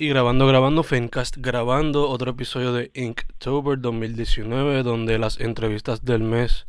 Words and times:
Y 0.00 0.08
grabando, 0.08 0.46
grabando, 0.46 0.84
Fencast 0.84 1.38
grabando 1.38 2.08
otro 2.08 2.30
episodio 2.30 2.72
de 2.72 2.92
Inktober 2.94 3.80
2019 3.80 4.84
donde 4.84 5.18
las 5.18 5.40
entrevistas 5.40 6.04
del 6.04 6.22
mes 6.22 6.68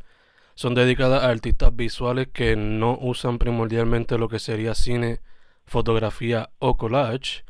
son 0.56 0.74
dedicadas 0.74 1.22
a 1.22 1.30
artistas 1.30 1.76
visuales 1.76 2.30
que 2.30 2.56
no 2.56 2.98
usan 3.00 3.38
primordialmente 3.38 4.18
lo 4.18 4.30
que 4.30 4.40
sería 4.40 4.74
cine, 4.74 5.20
fotografía 5.68 6.50
o 6.58 6.76
collage. 6.76 7.46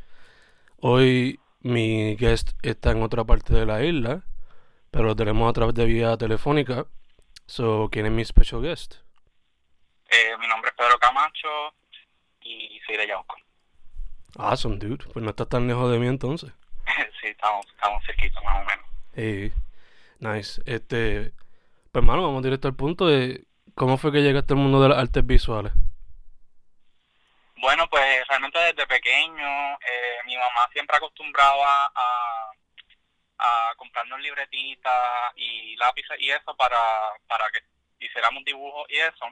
Hoy 0.82 1.40
mi 1.62 2.18
guest 2.18 2.58
está 2.62 2.92
en 2.92 3.02
otra 3.02 3.24
parte 3.24 3.54
de 3.54 3.66
la 3.66 3.82
isla, 3.82 4.24
pero 4.92 5.06
lo 5.06 5.16
tenemos 5.16 5.50
a 5.50 5.54
través 5.54 5.76
de 5.76 5.86
vía 5.86 6.18
telefónica. 6.18 6.88
So, 7.46 7.88
¿quién 7.90 8.06
es 8.06 8.12
mi 8.12 8.26
special 8.26 8.62
guest? 8.62 8.96
Eh, 10.10 10.36
mi 10.42 10.48
nombre 10.50 10.72
es 10.72 10.76
Pedro 10.76 11.00
Camacho 11.00 11.74
y 12.42 12.82
soy 12.86 12.98
de 12.98 13.08
Yauco. 13.08 13.38
Awesome, 14.38 14.78
dude. 14.78 15.06
Pues 15.12 15.24
no 15.24 15.32
estás 15.32 15.50
tan 15.50 15.68
lejos 15.68 15.92
de 15.92 16.00
mí 16.00 16.08
entonces. 16.08 16.52
sí, 17.22 17.28
estamos, 17.28 17.66
estamos 17.68 18.04
cerquitos 18.06 18.44
más 18.44 18.62
o 18.62 18.66
menos. 18.66 18.86
Hey, 19.16 19.54
nice. 20.20 20.62
Este, 20.66 21.32
pues 21.92 22.04
hermano, 22.04 22.24
vamos 22.24 22.44
directo 22.44 22.68
al 22.68 22.76
punto 22.76 23.08
de 23.08 23.44
cómo 23.76 23.98
fue 23.98 24.12
que 24.12 24.22
llegaste 24.22 24.54
al 24.54 24.60
mundo 24.60 24.82
de 24.82 24.90
las 24.90 25.00
artes 25.00 25.26
visuales. 25.26 25.74
Bueno, 27.58 27.90
pues 27.90 28.26
realmente 28.28 28.58
desde 28.60 28.88
pequeño 28.88 29.74
eh, 29.74 30.18
mi 30.26 30.36
mamá 30.38 30.70
siempre 30.72 30.96
acostumbraba 30.96 31.92
a, 31.94 32.52
a 33.40 33.74
comprarnos 33.76 34.20
libretitas 34.22 35.34
y 35.36 35.76
lápices 35.76 36.18
y 36.20 36.30
eso 36.30 36.56
para, 36.56 36.80
para 37.28 37.50
que 37.52 37.60
hiciéramos 38.06 38.46
dibujos 38.46 38.86
y 38.90 38.98
eso. 38.98 39.26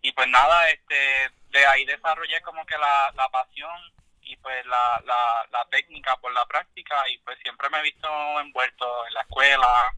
Y 0.00 0.12
pues 0.12 0.28
nada, 0.28 0.70
este, 0.70 1.30
de 1.50 1.66
ahí 1.66 1.84
desarrollé 1.84 2.40
como 2.42 2.64
que 2.66 2.76
la, 2.78 3.12
la 3.14 3.28
pasión 3.28 3.93
y 4.26 4.36
pues 4.36 4.64
la, 4.66 5.02
la, 5.06 5.46
la 5.52 5.64
técnica 5.70 6.16
por 6.16 6.32
la 6.32 6.44
práctica 6.46 6.96
y 7.08 7.18
pues 7.18 7.38
siempre 7.42 7.68
me 7.70 7.78
he 7.78 7.82
visto 7.82 8.08
envuelto 8.40 9.06
en 9.06 9.14
la 9.14 9.20
escuela, 9.20 9.96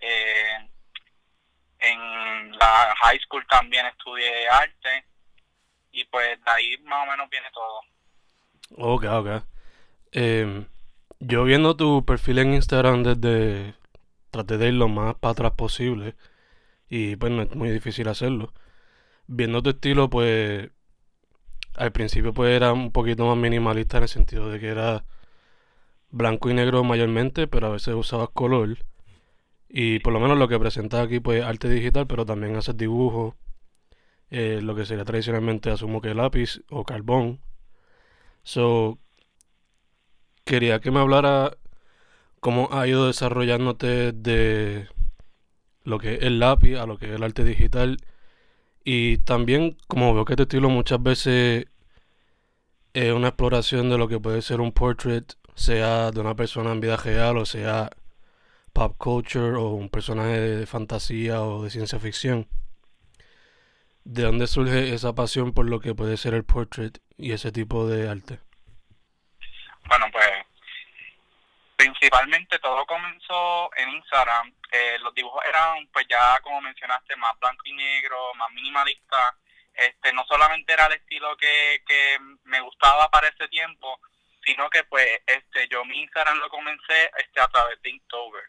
eh, 0.00 0.68
en 1.80 2.58
la 2.58 2.94
high 3.00 3.20
school 3.20 3.46
también 3.48 3.86
estudié 3.86 4.48
arte 4.48 5.04
y 5.92 6.04
pues 6.04 6.42
de 6.44 6.50
ahí 6.50 6.76
más 6.78 7.06
o 7.06 7.10
menos 7.10 7.30
viene 7.30 7.48
todo. 7.52 7.80
Ok, 8.76 9.04
ok. 9.04 9.44
Eh, 10.12 10.66
yo 11.20 11.44
viendo 11.44 11.76
tu 11.76 12.04
perfil 12.04 12.38
en 12.38 12.54
Instagram 12.54 13.02
desde 13.02 13.74
traté 14.30 14.58
de 14.58 14.68
ir 14.68 14.74
lo 14.74 14.88
más 14.88 15.14
para 15.16 15.32
atrás 15.32 15.52
posible 15.52 16.14
y 16.88 17.16
pues 17.16 17.32
no 17.32 17.42
es 17.42 17.54
muy 17.54 17.70
difícil 17.70 18.08
hacerlo. 18.08 18.52
Viendo 19.26 19.62
tu 19.62 19.70
estilo 19.70 20.08
pues 20.08 20.70
al 21.78 21.92
principio 21.92 22.32
pues 22.34 22.54
era 22.54 22.72
un 22.72 22.92
poquito 22.92 23.26
más 23.26 23.36
minimalista 23.36 23.98
en 23.98 24.02
el 24.04 24.08
sentido 24.08 24.50
de 24.50 24.60
que 24.60 24.68
era 24.68 25.04
blanco 26.10 26.50
y 26.50 26.54
negro 26.54 26.84
mayormente, 26.84 27.46
pero 27.46 27.68
a 27.68 27.70
veces 27.70 27.94
usabas 27.94 28.30
color. 28.30 28.78
Y 29.68 30.00
por 30.00 30.12
lo 30.12 30.20
menos 30.20 30.38
lo 30.38 30.48
que 30.48 30.58
presentas 30.58 31.04
aquí 31.06 31.20
pues 31.20 31.44
arte 31.44 31.68
digital, 31.68 32.06
pero 32.06 32.26
también 32.26 32.56
haces 32.56 32.76
dibujos, 32.76 33.34
eh, 34.30 34.60
lo 34.62 34.74
que 34.74 34.86
sería 34.86 35.04
tradicionalmente 35.04 35.70
asumo 35.70 36.00
que 36.00 36.14
lápiz 36.14 36.62
o 36.70 36.84
carbón. 36.84 37.40
So, 38.42 38.98
quería 40.44 40.80
que 40.80 40.90
me 40.90 41.00
hablara 41.00 41.56
cómo 42.40 42.68
ha 42.72 42.86
ido 42.88 43.06
desarrollándote 43.06 44.12
de 44.12 44.88
lo 45.84 45.98
que 45.98 46.14
es 46.14 46.22
el 46.22 46.38
lápiz 46.40 46.76
a 46.76 46.86
lo 46.86 46.98
que 46.98 47.06
es 47.06 47.12
el 47.12 47.22
arte 47.22 47.44
digital 47.44 47.98
y 48.90 49.18
también, 49.18 49.76
como 49.86 50.14
veo 50.14 50.24
que 50.24 50.32
este 50.32 50.44
estilo 50.44 50.70
muchas 50.70 51.02
veces 51.02 51.66
es 52.94 53.12
una 53.12 53.28
exploración 53.28 53.90
de 53.90 53.98
lo 53.98 54.08
que 54.08 54.18
puede 54.18 54.40
ser 54.40 54.62
un 54.62 54.72
portrait, 54.72 55.34
sea 55.54 56.10
de 56.10 56.20
una 56.20 56.34
persona 56.34 56.72
en 56.72 56.80
vida 56.80 56.96
real 56.96 57.36
o 57.36 57.44
sea 57.44 57.90
pop 58.72 58.96
culture 58.96 59.56
o 59.56 59.72
un 59.74 59.90
personaje 59.90 60.40
de 60.40 60.64
fantasía 60.64 61.42
o 61.42 61.64
de 61.64 61.68
ciencia 61.68 61.98
ficción. 61.98 62.48
¿De 64.04 64.22
dónde 64.22 64.46
surge 64.46 64.94
esa 64.94 65.14
pasión 65.14 65.52
por 65.52 65.68
lo 65.68 65.80
que 65.80 65.94
puede 65.94 66.16
ser 66.16 66.32
el 66.32 66.44
portrait 66.44 66.96
y 67.18 67.32
ese 67.32 67.52
tipo 67.52 67.86
de 67.86 68.08
arte? 68.08 68.40
Bueno, 69.86 70.06
pues 70.10 70.24
principalmente 72.08 72.58
todo 72.60 72.86
comenzó 72.86 73.70
en 73.76 73.90
Instagram. 73.90 74.54
Eh, 74.72 74.96
los 75.00 75.12
dibujos 75.12 75.44
eran, 75.44 75.86
pues 75.88 76.06
ya 76.08 76.40
como 76.40 76.58
mencionaste, 76.62 77.14
más 77.16 77.38
blanco 77.38 77.62
y 77.66 77.74
negro, 77.74 78.32
más 78.34 78.50
minimalista. 78.52 79.36
Este, 79.74 80.12
no 80.14 80.24
solamente 80.26 80.72
era 80.72 80.86
el 80.86 80.94
estilo 80.94 81.36
que, 81.36 81.82
que 81.86 82.18
me 82.44 82.60
gustaba 82.60 83.10
para 83.10 83.28
ese 83.28 83.46
tiempo, 83.48 84.00
sino 84.42 84.70
que 84.70 84.84
pues 84.84 85.20
este 85.26 85.68
yo 85.68 85.84
mi 85.84 86.00
Instagram 86.00 86.38
lo 86.38 86.48
comencé 86.48 87.10
este 87.18 87.40
a 87.40 87.48
través 87.48 87.80
de 87.82 87.90
Inktober. 87.90 88.44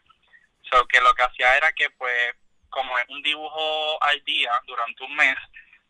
So 0.70 0.86
que 0.86 1.00
lo 1.02 1.12
que 1.12 1.22
hacía 1.22 1.56
era 1.58 1.70
que 1.72 1.90
pues 1.90 2.34
como 2.70 2.98
es 2.98 3.04
un 3.08 3.22
dibujo 3.22 4.02
al 4.02 4.24
día 4.24 4.52
durante 4.66 5.04
un 5.04 5.14
mes, 5.16 5.36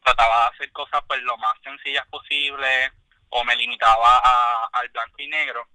trataba 0.03 0.41
de 0.43 0.57
hacer 0.57 0.73
cosas 0.73 1.03
pues 1.07 1.23
lo 1.23 1.37
más 1.39 1.55
sencillas 1.63 2.07
posible 2.09 2.91
o 3.29 3.45
me 3.45 3.55
limitaba 3.55 4.19
a, 4.25 4.69
al 4.73 4.89
blanco 4.89 5.15
y 5.19 5.29
negro 5.29 5.69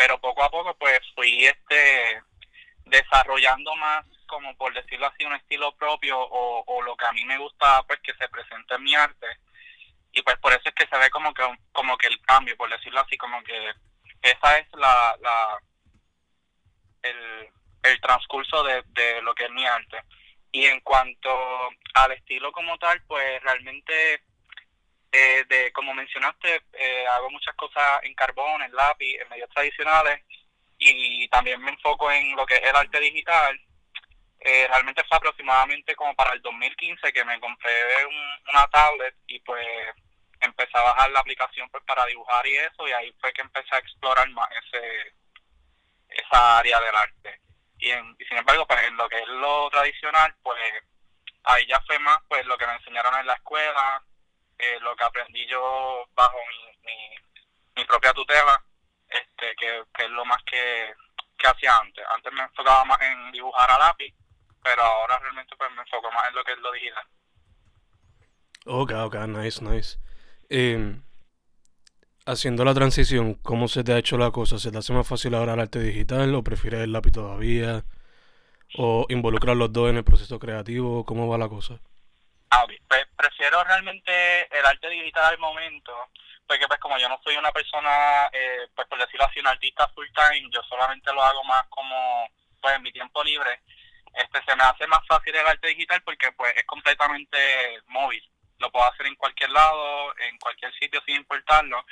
pero 0.00 0.18
poco 0.18 0.42
a 0.42 0.50
poco 0.50 0.74
pues 0.78 0.98
fui 1.14 1.44
este 1.44 2.22
desarrollando 2.86 3.76
más 3.76 4.06
como 4.26 4.56
por 4.56 4.72
decirlo 4.72 5.06
así 5.06 5.26
un 5.26 5.34
estilo 5.34 5.76
propio 5.76 6.18
o, 6.18 6.64
o 6.66 6.82
lo 6.82 6.96
que 6.96 7.04
a 7.04 7.12
mí 7.12 7.22
me 7.26 7.36
gusta 7.36 7.82
pues 7.82 8.00
que 8.00 8.14
se 8.14 8.26
presente 8.30 8.76
en 8.76 8.82
mi 8.82 8.94
arte. 8.94 9.26
Y 10.12 10.22
pues 10.22 10.38
por 10.38 10.52
eso 10.52 10.62
es 10.64 10.74
que 10.74 10.86
se 10.86 10.96
ve 10.96 11.10
como 11.10 11.34
que 11.34 11.42
como 11.72 11.98
que 11.98 12.06
el 12.06 12.18
cambio 12.22 12.56
por 12.56 12.70
decirlo 12.70 13.00
así 13.00 13.18
como 13.18 13.42
que 13.42 13.74
esa 14.22 14.58
es 14.58 14.66
la, 14.72 15.14
la 15.20 15.58
el, 17.02 17.50
el 17.82 18.00
transcurso 18.00 18.64
de, 18.64 18.82
de 18.86 19.20
lo 19.20 19.34
que 19.34 19.44
es 19.44 19.50
mi 19.50 19.66
arte. 19.66 20.02
Y 20.50 20.64
en 20.64 20.80
cuanto 20.80 21.30
al 21.92 22.12
estilo 22.12 22.52
como 22.52 22.78
tal 22.78 23.02
pues 23.02 23.42
realmente 23.42 24.22
eh, 25.12 25.44
de 25.48 25.72
como 25.72 25.92
mencionaste, 25.94 26.62
eh, 26.72 27.06
hago 27.08 27.30
muchas 27.30 27.54
cosas 27.56 28.00
en 28.02 28.14
carbón, 28.14 28.62
en 28.62 28.72
lápiz, 28.74 29.16
en 29.20 29.28
medios 29.28 29.50
tradicionales 29.50 30.22
y 30.78 31.28
también 31.28 31.60
me 31.60 31.70
enfoco 31.70 32.10
en 32.10 32.34
lo 32.36 32.46
que 32.46 32.54
es 32.54 32.62
el 32.62 32.76
arte 32.76 33.00
digital. 33.00 33.60
Eh, 34.40 34.66
realmente 34.68 35.04
fue 35.04 35.18
aproximadamente 35.18 35.94
como 35.94 36.14
para 36.14 36.32
el 36.32 36.40
2015 36.40 37.12
que 37.12 37.24
me 37.24 37.38
compré 37.40 37.72
una 38.50 38.66
tablet 38.68 39.14
y 39.26 39.38
pues 39.40 39.66
empecé 40.40 40.78
a 40.78 40.82
bajar 40.82 41.10
la 41.10 41.20
aplicación 41.20 41.68
pues 41.68 41.84
para 41.84 42.06
dibujar 42.06 42.46
y 42.46 42.56
eso 42.56 42.88
y 42.88 42.92
ahí 42.92 43.12
fue 43.20 43.32
que 43.34 43.42
empecé 43.42 43.74
a 43.74 43.78
explorar 43.78 44.28
más 44.30 44.48
ese 44.52 45.14
esa 46.08 46.58
área 46.58 46.80
del 46.80 46.96
arte. 46.96 47.40
Y, 47.78 47.90
en, 47.90 48.16
y 48.18 48.24
sin 48.24 48.36
embargo, 48.38 48.66
pues 48.66 48.82
en 48.84 48.96
lo 48.96 49.08
que 49.08 49.18
es 49.18 49.28
lo 49.28 49.70
tradicional, 49.70 50.34
pues 50.42 50.60
ahí 51.44 51.66
ya 51.66 51.80
fue 51.86 51.98
más 51.98 52.18
pues 52.28 52.44
lo 52.46 52.56
que 52.58 52.66
me 52.66 52.74
enseñaron 52.74 53.18
en 53.20 53.26
la 53.26 53.34
escuela, 53.34 54.02
eh, 54.60 54.78
lo 54.80 54.94
que 54.96 55.04
aprendí 55.04 55.46
yo 55.46 56.06
bajo 56.14 56.36
mi, 56.48 56.90
mi, 57.76 57.84
propia 57.84 58.12
tutela, 58.12 58.62
este 59.08 59.54
que, 59.56 60.04
es 60.04 60.10
lo 60.10 60.24
más 60.24 60.42
que, 60.44 60.94
que 61.38 61.48
hacía 61.48 61.76
antes. 61.78 62.04
Antes 62.14 62.32
me 62.32 62.42
enfocaba 62.42 62.84
más 62.84 63.00
en 63.00 63.32
dibujar 63.32 63.70
a 63.70 63.78
lápiz, 63.78 64.14
pero 64.62 64.82
ahora 64.82 65.18
realmente 65.18 65.56
pues 65.56 65.70
me 65.72 65.82
enfoco 65.82 66.12
más 66.12 66.28
en 66.28 66.34
lo 66.34 66.44
que 66.44 66.52
es 66.52 66.58
lo 66.58 66.72
digital. 66.72 67.06
Ok, 68.66 68.92
ok, 68.92 69.14
nice, 69.26 69.64
nice. 69.64 69.98
Eh, 70.50 71.00
haciendo 72.26 72.64
la 72.64 72.74
transición, 72.74 73.34
¿cómo 73.34 73.68
se 73.68 73.82
te 73.84 73.92
ha 73.92 73.98
hecho 73.98 74.18
la 74.18 74.30
cosa? 74.30 74.58
¿Se 74.58 74.70
te 74.70 74.78
hace 74.78 74.92
más 74.92 75.06
fácil 75.06 75.34
ahora 75.34 75.54
el 75.54 75.60
arte 75.60 75.80
digital 75.80 76.34
o 76.34 76.44
prefieres 76.44 76.80
el 76.80 76.92
lápiz 76.92 77.12
todavía? 77.12 77.84
¿O 78.76 79.06
involucrar 79.08 79.56
los 79.56 79.72
dos 79.72 79.90
en 79.90 79.96
el 79.96 80.04
proceso 80.04 80.38
creativo? 80.38 81.04
¿Cómo 81.04 81.28
va 81.28 81.38
la 81.38 81.48
cosa? 81.48 81.80
Ah, 82.50 82.66
pues 82.88 83.06
prefiero 83.16 83.62
realmente 83.62 84.58
el 84.58 84.66
arte 84.66 84.88
digital 84.90 85.24
al 85.24 85.38
momento, 85.38 85.92
porque 86.46 86.66
pues 86.66 86.80
como 86.80 86.98
yo 86.98 87.08
no 87.08 87.20
soy 87.22 87.36
una 87.36 87.52
persona, 87.52 88.28
eh, 88.32 88.66
pues 88.74 88.88
por 88.88 88.98
decirlo 88.98 89.26
así, 89.26 89.38
un 89.38 89.46
artista 89.46 89.88
full 89.94 90.06
time, 90.14 90.50
yo 90.50 90.60
solamente 90.64 91.12
lo 91.12 91.22
hago 91.22 91.44
más 91.44 91.64
como 91.68 92.28
pues 92.60 92.74
en 92.74 92.82
mi 92.82 92.92
tiempo 92.92 93.22
libre, 93.22 93.60
este 94.14 94.42
se 94.44 94.56
me 94.56 94.64
hace 94.64 94.86
más 94.88 95.00
fácil 95.06 95.34
el 95.34 95.46
arte 95.46 95.68
digital 95.68 96.02
porque 96.02 96.32
pues 96.32 96.54
es 96.56 96.64
completamente 96.66 97.38
móvil, 97.86 98.22
lo 98.58 98.70
puedo 98.72 98.84
hacer 98.84 99.06
en 99.06 99.14
cualquier 99.14 99.50
lado, 99.50 100.12
en 100.18 100.36
cualquier 100.38 100.74
sitio 100.74 101.00
sin 101.06 101.16
importarlo, 101.16 101.86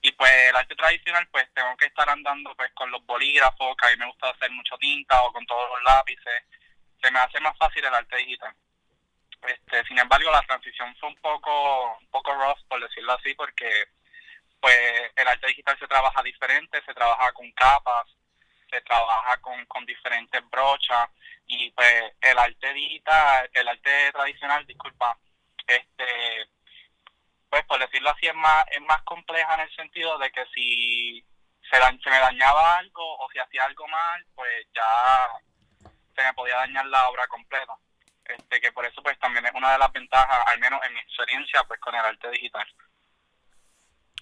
y 0.00 0.10
pues 0.12 0.32
el 0.50 0.56
arte 0.56 0.74
tradicional 0.74 1.28
pues 1.30 1.46
tengo 1.54 1.76
que 1.76 1.86
estar 1.86 2.10
andando 2.10 2.54
pues 2.56 2.72
con 2.74 2.90
los 2.90 3.06
bolígrafos, 3.06 3.76
que 3.76 3.86
a 3.86 3.90
mí 3.90 3.96
me 3.98 4.06
gusta 4.06 4.30
hacer 4.30 4.50
mucho 4.50 4.76
tinta 4.78 5.22
o 5.22 5.32
con 5.32 5.46
todos 5.46 5.70
los 5.70 5.82
lápices. 5.84 6.42
Se 7.00 7.10
me 7.10 7.20
hace 7.20 7.38
más 7.40 7.56
fácil 7.56 7.84
el 7.84 7.94
arte 7.94 8.16
digital. 8.16 8.52
Este, 9.42 9.84
sin 9.84 9.98
embargo, 9.98 10.30
la 10.30 10.42
transición 10.42 10.94
fue 11.00 11.08
un 11.08 11.16
poco, 11.16 11.96
un 11.98 12.06
poco 12.08 12.32
rough, 12.34 12.60
por 12.68 12.80
decirlo 12.80 13.12
así, 13.12 13.34
porque 13.34 13.86
pues 14.60 15.12
el 15.16 15.26
arte 15.26 15.48
digital 15.48 15.76
se 15.78 15.88
trabaja 15.88 16.22
diferente, 16.22 16.80
se 16.84 16.94
trabaja 16.94 17.32
con 17.32 17.50
capas, 17.52 18.06
se 18.70 18.80
trabaja 18.82 19.36
con, 19.38 19.66
con 19.66 19.84
diferentes 19.84 20.40
brochas 20.50 21.08
y 21.46 21.70
pues 21.72 22.12
el 22.20 22.38
arte 22.38 22.72
digital, 22.72 23.50
el 23.52 23.68
arte 23.68 24.12
tradicional, 24.12 24.64
disculpa, 24.66 25.18
este 25.66 26.48
pues 27.50 27.64
por 27.66 27.78
decirlo 27.78 28.10
así 28.10 28.26
es 28.26 28.34
más 28.34 28.64
es 28.70 28.80
más 28.82 29.02
compleja 29.02 29.54
en 29.54 29.60
el 29.60 29.76
sentido 29.76 30.16
de 30.18 30.30
que 30.30 30.44
si 30.54 31.22
se, 31.70 31.76
se 31.76 32.10
me 32.10 32.18
dañaba 32.18 32.78
algo 32.78 33.18
o 33.18 33.30
si 33.30 33.38
hacía 33.38 33.64
algo 33.64 33.86
mal 33.88 34.24
pues 34.34 34.66
ya 34.74 35.28
se 36.16 36.22
me 36.22 36.32
podía 36.32 36.56
dañar 36.56 36.86
la 36.86 37.08
obra 37.10 37.26
completa 37.26 37.76
este 38.24 38.60
que 38.60 38.72
por 38.72 38.84
eso 38.86 39.02
pues 39.02 39.18
también 39.18 39.44
es 39.46 39.52
una 39.54 39.72
de 39.72 39.78
las 39.78 39.92
ventajas 39.92 40.38
al 40.46 40.60
menos 40.60 40.80
en 40.86 40.94
mi 40.94 41.00
experiencia 41.00 41.64
pues 41.66 41.80
con 41.80 41.94
el 41.94 42.00
arte 42.00 42.30
digital 42.30 42.66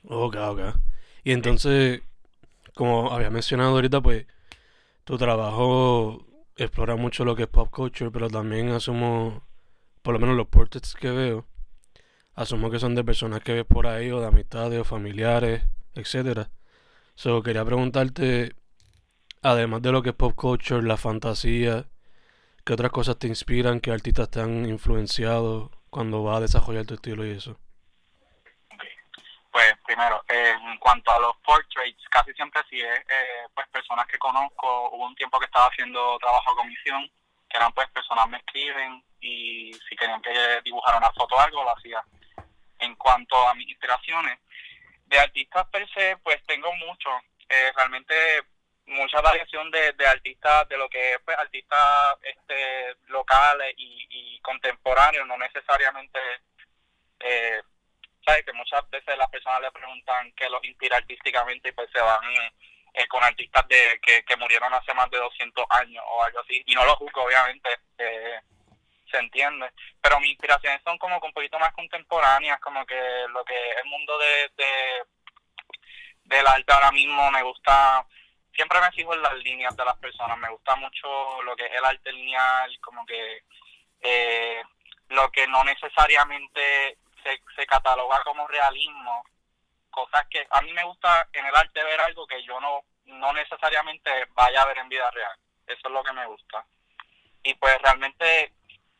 ok 0.05 0.37
ok 0.37 0.61
y 1.25 1.32
entonces 1.32 2.02
como 2.75 3.12
había 3.12 3.31
mencionado 3.31 3.70
ahorita 3.70 4.00
pues 4.00 4.26
tu 5.05 5.19
trabajo 5.19 6.26
explora 6.56 6.97
mucho 6.97 7.25
lo 7.25 7.37
que 7.37 7.43
es 7.43 7.49
pop 7.49 7.70
culture 7.70 8.11
pero 8.11 8.29
también 8.29 8.70
asumo 8.70 9.43
por 10.03 10.14
lo 10.14 10.20
menos 10.20 10.37
los 10.37 10.49
portraits 10.49 10.94
que 10.94 11.11
veo 11.11 11.50
asumo 12.41 12.70
que 12.70 12.79
son 12.79 12.94
de 12.94 13.05
personas 13.05 13.43
que 13.43 13.53
ves 13.53 13.67
por 13.67 13.87
ahí 13.87 14.11
o 14.11 14.20
de 14.20 14.26
amistades 14.26 14.81
o 14.81 14.85
familiares, 14.85 15.62
etcétera. 15.94 16.50
So, 17.14 17.43
quería 17.43 17.64
preguntarte, 17.67 18.55
además 19.43 19.82
de 19.82 19.93
lo 19.93 20.03
que 20.03 20.11
es 20.11 20.14
pop 20.14 20.35
culture, 20.35 20.82
la 20.82 20.96
fantasía, 20.96 21.87
¿qué 22.70 22.75
otras 22.75 22.93
cosas 22.93 23.19
te 23.19 23.26
inspiran, 23.26 23.81
qué 23.81 23.90
artistas 23.90 24.31
te 24.31 24.40
han 24.40 24.64
influenciado 24.64 25.72
cuando 25.90 26.22
vas 26.22 26.37
a 26.37 26.40
desarrollar 26.43 26.87
tu 26.87 26.94
estilo 26.94 27.26
y 27.26 27.32
eso? 27.32 27.58
Pues 29.50 29.75
primero, 29.84 30.22
en 30.28 30.78
cuanto 30.78 31.11
a 31.11 31.19
los 31.19 31.37
portraits, 31.38 32.08
casi 32.08 32.32
siempre 32.34 32.62
sí 32.70 32.81
es 32.81 33.00
eh, 33.00 33.49
pues 33.56 33.67
personas 33.70 34.06
que 34.06 34.19
conozco. 34.19 34.88
Hubo 34.90 35.05
un 35.05 35.17
tiempo 35.17 35.40
que 35.40 35.46
estaba 35.46 35.67
haciendo 35.67 36.17
trabajo 36.20 36.52
a 36.52 36.56
comisión, 36.58 37.11
que 37.49 37.56
eran 37.56 37.72
pues 37.72 37.88
personas 37.90 38.28
me 38.28 38.38
escriben 38.38 39.02
y 39.20 39.72
si 39.88 39.96
querían 39.96 40.22
que 40.22 40.61
dibujara 40.62 40.99
una 40.99 41.11
foto 41.11 41.34
o 41.34 41.40
algo, 41.40 41.64
lo 41.64 41.76
hacía 41.76 42.00
en 42.78 42.94
cuanto 42.94 43.37
a 43.49 43.55
mis 43.55 43.69
inspiraciones, 43.69 44.38
de 45.06 45.19
artistas 45.19 45.67
per 45.72 45.93
se, 45.93 46.19
pues 46.19 46.40
tengo 46.46 46.72
mucho. 46.76 47.11
Eh, 47.49 47.72
realmente 47.75 48.14
mucha 48.91 49.21
variación 49.21 49.71
de, 49.71 49.93
de 49.93 50.07
artistas, 50.07 50.69
de 50.69 50.77
lo 50.77 50.89
que 50.89 51.13
es 51.13 51.19
pues, 51.25 51.39
artistas 51.39 52.17
este, 52.23 52.97
locales 53.09 53.75
y, 53.77 54.39
contemporáneos, 54.43 55.27
no 55.27 55.37
necesariamente, 55.37 56.19
eh, 57.21 57.61
¿sabes? 58.25 58.45
Que 58.45 58.53
muchas 58.55 58.89
veces 58.91 59.17
las 59.19 59.29
personas 59.29 59.61
le 59.61 59.71
preguntan 59.71 60.33
qué 60.33 60.49
los 60.49 60.65
inspira 60.65 60.97
artísticamente 60.97 61.69
y 61.69 61.73
pues 61.73 61.91
se 61.93 62.01
van 62.01 62.25
eh, 62.95 63.07
con 63.07 63.23
artistas 63.23 63.69
de 63.69 64.01
que, 64.03 64.25
que 64.25 64.37
murieron 64.37 64.73
hace 64.73 64.95
más 64.95 65.11
de 65.11 65.19
200 65.19 65.65
años 65.69 66.03
o 66.09 66.25
algo 66.25 66.41
así. 66.41 66.63
Y 66.67 66.75
no 66.75 66.85
lo 66.87 66.97
juzgo, 66.97 67.25
obviamente. 67.25 67.69
Eh, 67.99 68.41
se 69.11 69.19
entiende. 69.19 69.71
Pero 70.01 70.21
mis 70.21 70.31
inspiraciones 70.31 70.81
son 70.85 70.97
como 70.99 71.19
un 71.19 71.33
poquito 71.33 71.59
más 71.59 71.73
contemporáneas, 71.73 72.59
como 72.61 72.87
que 72.87 73.27
lo 73.29 73.45
que 73.45 73.71
el 73.73 73.85
mundo 73.87 74.19
de 74.19 74.51
del 76.31 76.47
arte 76.47 76.73
ahora 76.73 76.93
mismo 76.93 77.31
me 77.33 77.43
gusta, 77.43 78.07
siempre 78.61 78.79
me 78.79 78.93
fijo 78.93 79.15
en 79.15 79.23
las 79.23 79.35
líneas 79.39 79.75
de 79.75 79.85
las 79.87 79.97
personas, 79.97 80.37
me 80.37 80.51
gusta 80.51 80.77
mucho 80.77 81.41
lo 81.45 81.57
que 81.57 81.65
es 81.65 81.73
el 81.73 81.83
arte 81.83 82.12
lineal, 82.12 82.79
como 82.83 83.07
que 83.07 83.43
eh, 84.03 84.62
lo 85.09 85.33
que 85.33 85.47
no 85.47 85.65
necesariamente 85.65 86.99
se, 87.25 87.43
se 87.57 87.67
cataloga 87.67 88.23
como 88.23 88.47
realismo, 88.47 89.25
cosas 89.91 90.27
que 90.29 90.47
a 90.51 90.61
mí 90.61 90.75
me 90.75 90.85
gusta 90.85 91.27
en 91.33 91.47
el 91.47 91.57
arte 91.57 91.83
ver 91.83 92.03
algo 92.03 92.27
que 92.27 92.43
yo 92.43 92.61
no, 92.61 92.83
no 93.07 93.33
necesariamente 93.33 94.11
vaya 94.35 94.61
a 94.61 94.67
ver 94.67 94.77
en 94.77 94.91
vida 94.91 95.11
real, 95.11 95.39
eso 95.67 95.81
es 95.83 95.91
lo 95.91 96.05
que 96.05 96.13
me 96.13 96.27
gusta. 96.27 96.63
Y 97.43 97.55
pues 97.55 97.81
realmente 97.81 98.53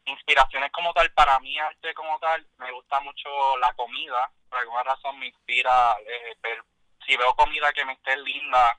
inspiraciones 0.07 0.73
como 0.73 0.95
tal, 0.95 1.13
para 1.13 1.39
mí 1.41 1.59
arte 1.59 1.93
como 1.93 2.19
tal, 2.19 2.47
me 2.57 2.73
gusta 2.73 2.99
mucho 3.01 3.59
la 3.59 3.75
comida, 3.75 4.31
por 4.49 4.59
alguna 4.59 4.85
razón 4.85 5.19
me 5.19 5.27
inspira 5.27 5.99
eh, 6.07 6.35
ver, 6.43 6.65
si 7.05 7.15
veo 7.19 7.35
comida 7.35 7.75
que 7.75 7.85
me 7.85 7.93
esté 7.93 8.17
linda 8.17 8.79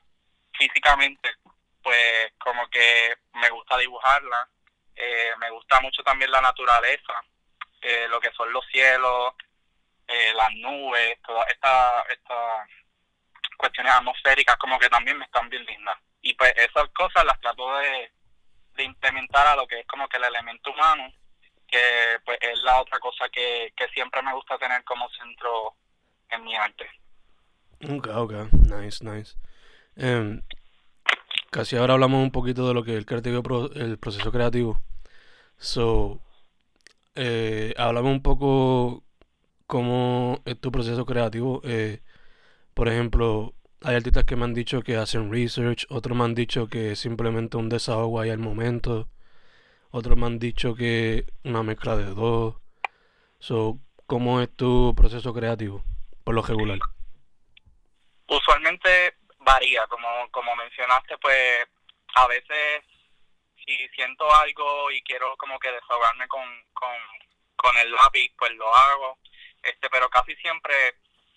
físicamente, 0.62 1.28
pues 1.82 2.32
como 2.38 2.68
que 2.68 3.16
me 3.34 3.50
gusta 3.50 3.78
dibujarla, 3.78 4.48
eh, 4.94 5.32
me 5.38 5.50
gusta 5.50 5.80
mucho 5.80 6.02
también 6.02 6.30
la 6.30 6.40
naturaleza, 6.40 7.14
eh, 7.80 8.06
lo 8.08 8.20
que 8.20 8.30
son 8.32 8.52
los 8.52 8.64
cielos, 8.66 9.34
las 10.34 10.52
nubes, 10.56 11.18
todas 11.22 11.48
estas 11.48 12.04
esta 12.10 12.66
cuestiones 13.56 13.92
atmosféricas 13.94 14.56
como 14.56 14.78
que 14.78 14.90
también 14.90 15.16
me 15.16 15.24
están 15.24 15.48
bien 15.48 15.64
lindas. 15.64 15.96
Y 16.20 16.34
pues 16.34 16.52
esas 16.56 16.88
cosas 16.90 17.24
las 17.24 17.40
trato 17.40 17.78
de, 17.78 18.12
de 18.74 18.84
implementar 18.84 19.46
a 19.46 19.56
lo 19.56 19.66
que 19.66 19.80
es 19.80 19.86
como 19.86 20.06
que 20.08 20.18
el 20.18 20.24
elemento 20.24 20.70
humano 20.70 21.10
que 21.72 22.18
pues 22.24 22.38
es 22.42 22.62
la 22.62 22.80
otra 22.80 22.98
cosa 23.00 23.28
que, 23.30 23.72
que 23.74 23.88
siempre 23.88 24.22
me 24.22 24.34
gusta 24.34 24.58
tener 24.58 24.84
como 24.84 25.08
centro 25.10 25.74
en 26.28 26.44
mi 26.44 26.54
arte. 26.54 26.86
Ok, 27.88 28.08
ok, 28.14 28.32
nice, 28.52 29.02
nice. 29.02 29.34
Em, 29.96 30.42
casi 31.52 31.76
ahora 31.76 31.94
hablamos 31.94 32.22
un 32.22 32.32
poquito 32.32 32.66
de 32.66 32.74
lo 32.74 32.82
que 32.82 32.92
es 32.92 32.98
el, 32.98 33.06
creativo, 33.06 33.70
el 33.74 33.98
proceso 33.98 34.32
creativo. 34.32 34.80
So, 35.58 36.20
eh, 37.14 37.74
hablamos 37.76 38.12
un 38.12 38.22
poco 38.22 39.04
cómo 39.66 40.40
es 40.46 40.58
tu 40.60 40.72
proceso 40.72 41.04
creativo. 41.06 41.60
Eh, 41.64 42.00
por 42.74 42.88
ejemplo, 42.88 43.54
hay 43.82 43.96
artistas 43.96 44.24
que 44.24 44.36
me 44.36 44.44
han 44.44 44.54
dicho 44.54 44.82
que 44.82 44.96
hacen 44.96 45.30
research, 45.30 45.86
otros 45.90 46.16
me 46.16 46.24
han 46.24 46.34
dicho 46.34 46.68
que 46.68 46.96
simplemente 46.96 47.58
un 47.58 47.68
desahogo 47.68 48.20
ahí 48.20 48.30
al 48.30 48.38
momento. 48.38 49.08
Otros 49.90 50.16
me 50.18 50.26
han 50.26 50.38
dicho 50.38 50.74
que 50.74 51.26
una 51.44 51.62
mezcla 51.62 51.96
de 51.96 52.06
dos. 52.06 52.56
So, 53.38 53.78
¿Cómo 54.06 54.42
es 54.42 54.50
tu 54.54 54.94
proceso 54.94 55.32
creativo, 55.32 55.82
por 56.22 56.34
lo 56.34 56.42
regular? 56.42 56.78
Usualmente 58.28 58.88
varía, 59.44 59.86
como, 59.86 60.30
como 60.30 60.56
mencionaste, 60.56 61.18
pues 61.18 61.66
a 62.14 62.26
veces 62.26 62.84
si 63.64 63.88
siento 63.90 64.32
algo 64.34 64.90
y 64.90 65.02
quiero 65.02 65.36
como 65.36 65.58
que 65.58 65.70
desahogarme 65.70 66.26
con, 66.28 66.44
con, 66.72 66.96
con 67.56 67.76
el 67.78 67.92
lápiz, 67.92 68.32
pues 68.36 68.52
lo 68.52 68.74
hago. 68.74 69.18
este 69.62 69.88
Pero 69.90 70.08
casi 70.10 70.34
siempre 70.36 70.74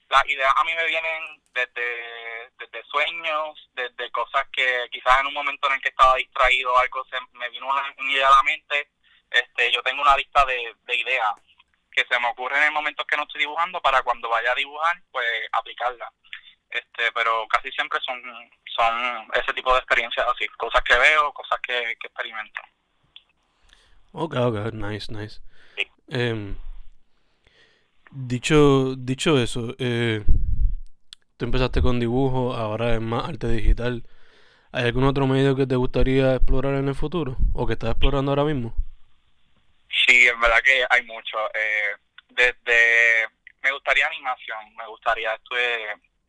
las 0.09 0.25
ideas 0.27 0.51
a 0.55 0.63
mí 0.63 0.74
me 0.75 0.85
vienen 0.85 1.41
desde, 1.53 2.51
desde 2.57 2.83
sueños, 2.85 3.69
desde 3.74 4.12
cosas 4.12 4.47
que 4.51 4.88
quizás 4.91 5.19
en 5.19 5.27
un 5.27 5.33
momento 5.33 5.67
en 5.67 5.74
el 5.74 5.81
que 5.81 5.89
estaba 5.89 6.15
distraído 6.15 6.77
algo 6.77 7.05
se 7.05 7.17
me 7.33 7.50
vino 7.50 7.67
una, 7.67 7.93
idea 8.09 8.27
a 8.27 8.31
la 8.31 8.43
mente. 8.43 8.89
Este, 9.31 9.71
yo 9.71 9.81
tengo 9.83 10.01
una 10.01 10.15
lista 10.15 10.45
de, 10.45 10.75
de 10.83 10.95
ideas 10.95 11.33
que 11.91 12.05
se 12.05 12.19
me 12.19 12.27
ocurren 12.27 12.62
en 12.62 12.74
momentos 12.74 13.05
que 13.07 13.15
no 13.15 13.24
estoy 13.24 13.41
dibujando 13.41 13.81
para 13.81 14.01
cuando 14.03 14.29
vaya 14.29 14.51
a 14.51 14.55
dibujar, 14.55 15.01
pues 15.12 15.27
aplicarla. 15.53 16.12
Este, 16.75 17.12
pero 17.13 17.48
casi 17.48 17.72
siempre 17.72 18.00
son, 18.05 18.22
son 18.65 19.27
ese 19.34 19.53
tipo 19.53 19.72
de 19.74 19.79
experiencias 19.79 20.25
así, 20.27 20.48
cosas 20.58 20.84
que 20.84 20.98
veo, 20.98 21.32
cosas 21.34 21.60
que, 21.62 21.96
que 22.00 22.08
experimento. 22.08 22.62
Ok, 24.12 24.36
ok, 24.36 24.74
nice, 24.74 25.12
nice. 25.12 25.41
Em, 26.08 26.55
Dicho, 28.17 28.96
dicho 28.96 29.38
eso, 29.38 29.75
eh, 29.77 30.24
tú 31.36 31.44
empezaste 31.44 31.82
con 31.82 32.00
dibujo, 32.00 32.53
ahora 32.53 32.94
es 32.94 33.01
más 33.01 33.27
arte 33.27 33.48
digital. 33.50 34.08
¿Hay 34.72 34.86
algún 34.86 35.03
otro 35.03 35.27
medio 35.27 35.53
que 35.53 35.67
te 35.67 35.75
gustaría 35.75 36.36
explorar 36.36 36.75
en 36.75 36.88
el 36.88 36.96
futuro 36.96 37.36
o 37.53 37.67
que 37.67 37.74
estás 37.74 37.91
explorando 37.91 38.32
ahora 38.32 38.46
mismo? 38.46 38.74
Sí, 39.89 40.27
en 40.29 40.39
verdad 40.39 40.62
que 40.63 40.86
hay 40.89 41.03
mucho. 41.03 41.38
Eh, 41.53 41.96
desde 42.29 43.27
me 43.62 43.74
gustaría 43.74 44.08
animación, 44.08 44.74
me 44.77 44.88
gustaría 44.88 45.38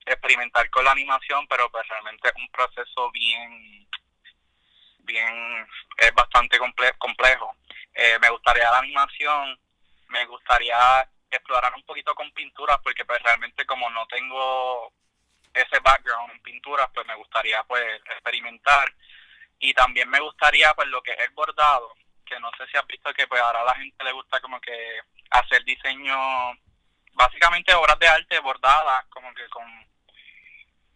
experimentar 0.07 0.71
con 0.71 0.85
la 0.85 0.93
animación, 0.93 1.47
pero 1.49 1.71
pues 1.71 1.87
realmente 1.89 2.29
es 2.29 2.35
un 2.37 2.49
proceso 2.49 3.11
bien, 3.11 3.89
bien, 5.01 5.67
es 5.99 6.15
bastante 6.15 6.59
complejo. 6.99 7.57
Eh, 7.95 8.19
me 8.21 8.31
gustaría 8.31 8.71
la 8.71 8.79
animación, 8.79 9.59
me 10.09 10.25
gustaría 10.27 11.09
explorar 11.31 11.75
un 11.75 11.83
poquito 11.83 12.15
con 12.15 12.31
pinturas 12.33 12.79
porque 12.83 13.05
pues 13.05 13.23
realmente 13.23 13.67
como 13.67 13.91
no 13.91 14.07
tengo 14.07 14.93
ese 15.53 15.81
background 15.81 16.33
en 16.33 16.43
pinturas 16.43 16.89
pues 16.95 17.07
me 17.07 17.17
gustaría 17.17 17.63
pues 17.65 18.01
experimentar 18.11 18.93
y 19.59 19.73
también 19.75 20.09
me 20.09 20.21
gustaría 20.21 20.73
pues 20.75 20.89
lo 20.89 21.03
que 21.03 21.13
es 21.13 21.21
el 21.21 21.31
bordado 21.31 21.95
que 22.25 22.39
no 22.41 22.51
sé 22.57 22.67
si 22.69 22.77
has 22.77 22.87
visto 22.87 23.13
que 23.15 23.27
pues 23.27 23.41
ahora 23.41 23.63
a 23.63 23.65
la 23.65 23.75
gente 23.75 24.05
le 24.05 24.13
gusta 24.13 24.41
como 24.41 24.61
que 24.61 25.01
hacer 25.31 25.65
diseño 25.65 26.17
básicamente 27.15 27.75
obras 27.75 27.99
de 27.99 28.09
arte 28.09 28.39
bordadas 28.41 29.07
como 29.07 29.33
que 29.35 29.49
con 29.49 29.65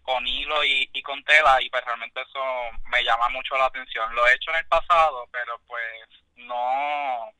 con 0.03 0.27
hilo 0.27 0.65
y, 0.65 0.89
y 0.93 1.03
con 1.03 1.23
tela 1.25 1.61
y 1.61 1.71
pues 1.71 1.85
realmente 1.85 2.21
eso 2.21 2.41
me 2.87 3.05
llama 3.05 3.29
mucho 3.29 3.57
la 3.57 3.67
atención. 3.67 4.15
Lo 4.15 4.27
he 4.27 4.35
hecho 4.35 4.51
en 4.51 4.59
el 4.59 4.67
pasado, 4.67 5.29
pero 5.31 5.61
pues 5.67 6.09
no 6.37 7.33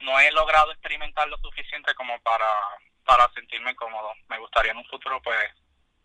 no 0.00 0.18
he 0.20 0.30
logrado 0.32 0.72
experimentar 0.72 1.28
lo 1.28 1.36
suficiente 1.38 1.94
como 1.94 2.18
para, 2.20 2.50
para 3.04 3.30
sentirme 3.34 3.74
cómodo. 3.76 4.08
Me 4.28 4.38
gustaría 4.38 4.72
en 4.72 4.78
un 4.78 4.86
futuro 4.86 5.20
pues 5.22 5.38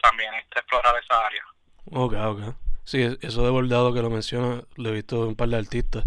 también 0.02 0.34
este, 0.36 0.60
explorar 0.60 0.96
esa 1.04 1.26
área. 1.26 1.44
Ok, 1.92 2.14
ok. 2.14 2.56
Sí, 2.84 3.18
eso 3.22 3.44
de 3.44 3.50
bordado 3.50 3.94
que 3.94 4.02
lo 4.02 4.10
menciona, 4.10 4.64
lo 4.76 4.90
he 4.90 4.94
visto 4.94 5.24
en 5.24 5.30
un 5.30 5.36
par 5.36 5.50
de 5.50 5.58
artistas. 5.58 6.06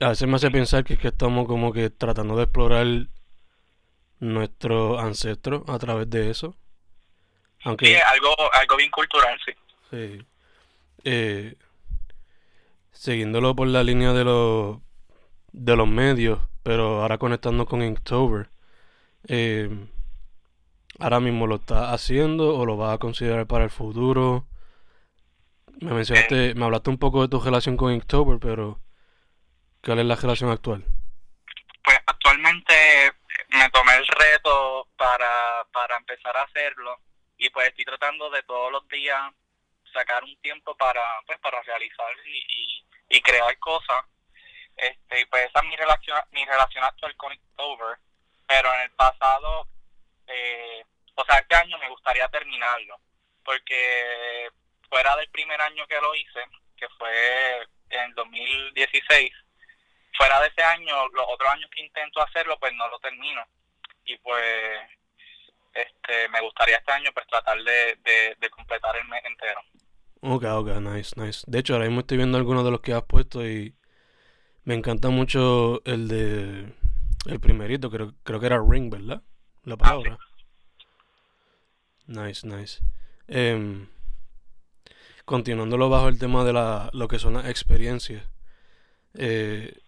A 0.00 0.08
veces 0.08 0.26
me 0.28 0.36
hace 0.36 0.50
pensar 0.50 0.84
que 0.84 0.94
es 0.94 0.98
que 0.98 1.08
estamos 1.08 1.46
como 1.46 1.72
que 1.72 1.90
tratando 1.90 2.36
de 2.36 2.44
explorar 2.44 2.86
nuestro 4.20 4.98
ancestro 4.98 5.64
a 5.68 5.78
través 5.78 6.08
de 6.08 6.30
eso. 6.30 6.56
Aunque, 7.64 7.86
sí, 7.86 7.94
algo, 7.94 8.34
algo 8.52 8.76
bien 8.76 8.90
cultural, 8.90 9.38
sí. 9.44 9.52
Sí. 9.90 10.26
Eh, 11.04 11.54
siguiéndolo 12.92 13.54
por 13.54 13.68
la 13.68 13.82
línea 13.82 14.12
de 14.12 14.24
los 14.24 14.78
de 15.52 15.76
los 15.76 15.86
medios, 15.86 16.40
pero 16.62 17.02
ahora 17.02 17.18
conectando 17.18 17.64
con 17.64 17.82
Inktober, 17.82 18.48
eh, 19.28 19.70
ahora 20.98 21.20
mismo 21.20 21.46
lo 21.46 21.56
está 21.56 21.92
haciendo 21.92 22.56
o 22.56 22.66
lo 22.66 22.76
va 22.76 22.92
a 22.92 22.98
considerar 22.98 23.46
para 23.46 23.64
el 23.64 23.70
futuro. 23.70 24.46
Me 25.80 25.92
mencionaste, 25.92 26.50
eh. 26.50 26.54
me 26.54 26.64
hablaste 26.64 26.90
un 26.90 26.98
poco 26.98 27.22
de 27.22 27.28
tu 27.28 27.40
relación 27.40 27.76
con 27.76 27.92
Inktober, 27.92 28.38
pero 28.40 28.80
¿cuál 29.82 30.00
es 30.00 30.06
la 30.06 30.16
relación 30.16 30.50
actual? 30.50 30.84
Pues 31.82 31.98
actualmente 32.06 32.74
me 33.50 33.70
tomé 33.70 33.96
el 33.96 34.06
reto 34.06 34.88
para, 34.96 35.64
para 35.72 35.96
empezar 35.96 36.36
a 36.36 36.42
hacerlo 36.42 36.98
y 37.38 37.50
pues 37.50 37.68
estoy 37.68 37.84
tratando 37.84 38.30
de 38.30 38.42
todos 38.44 38.70
los 38.72 38.86
días 38.88 39.32
sacar 39.92 40.24
un 40.24 40.36
tiempo 40.40 40.76
para 40.76 41.02
pues 41.26 41.38
para 41.38 41.62
realizar 41.62 42.12
y, 42.26 42.84
y 43.08 43.20
crear 43.22 43.56
cosas. 43.58 44.04
Este, 44.76 45.26
pues 45.26 45.48
esa 45.48 45.60
es 45.60 45.64
mi 45.66 45.76
relación, 45.76 46.20
mi 46.32 46.44
relación 46.44 46.84
actual 46.84 47.16
con 47.16 47.32
October, 47.32 47.98
pero 48.46 48.74
en 48.74 48.80
el 48.80 48.90
pasado, 48.92 49.68
eh, 50.26 50.84
o 51.14 51.24
sea, 51.24 51.38
este 51.38 51.54
año 51.54 51.78
me 51.78 51.88
gustaría 51.88 52.28
terminarlo, 52.28 52.98
porque 53.44 54.50
fuera 54.88 55.14
del 55.16 55.28
primer 55.30 55.60
año 55.60 55.86
que 55.86 56.00
lo 56.00 56.14
hice, 56.14 56.40
que 56.76 56.88
fue 56.98 57.68
en 57.90 58.14
2016, 58.14 59.32
fuera 60.16 60.40
de 60.40 60.48
ese 60.48 60.62
año, 60.62 61.08
los 61.08 61.26
otros 61.28 61.50
años 61.50 61.70
que 61.70 61.82
intento 61.82 62.20
hacerlo, 62.20 62.58
pues 62.58 62.72
no 62.74 62.88
lo 62.88 62.98
termino. 62.98 63.46
Y 64.04 64.16
pues 64.18 64.80
este 65.74 66.28
me 66.30 66.40
gustaría 66.40 66.76
este 66.76 66.92
año 66.92 67.10
pues 67.12 67.26
tratar 67.26 67.56
de, 67.58 67.98
de, 68.04 68.36
de 68.40 68.50
completar 68.50 68.96
el 68.96 69.08
mes 69.08 69.22
entero. 69.24 69.60
Ok, 70.20 70.44
ok, 70.44 70.68
nice, 70.80 71.20
nice. 71.20 71.44
De 71.46 71.58
hecho, 71.58 71.74
ahora 71.74 71.86
mismo 71.86 72.00
estoy 72.00 72.16
viendo 72.16 72.38
algunos 72.38 72.64
de 72.64 72.70
los 72.70 72.80
que 72.80 72.94
has 72.94 73.04
puesto 73.04 73.46
y 73.46 73.74
me 74.64 74.74
encanta 74.74 75.10
mucho 75.10 75.82
el 75.84 76.08
de. 76.08 76.72
El 77.26 77.40
primerito, 77.40 77.90
creo, 77.90 78.14
creo 78.22 78.40
que 78.40 78.46
era 78.46 78.62
Ring, 78.66 78.90
¿verdad? 78.90 79.22
La 79.64 79.76
palabra. 79.76 80.18
Nice, 82.06 82.46
nice. 82.46 82.80
Eh, 83.28 83.86
continuándolo 85.24 85.88
bajo 85.88 86.08
el 86.08 86.18
tema 86.18 86.44
de 86.44 86.52
la, 86.52 86.90
lo 86.92 87.08
que 87.08 87.18
son 87.18 87.34
las 87.34 87.46
experiencias. 87.46 88.28
Eh, 89.14 89.78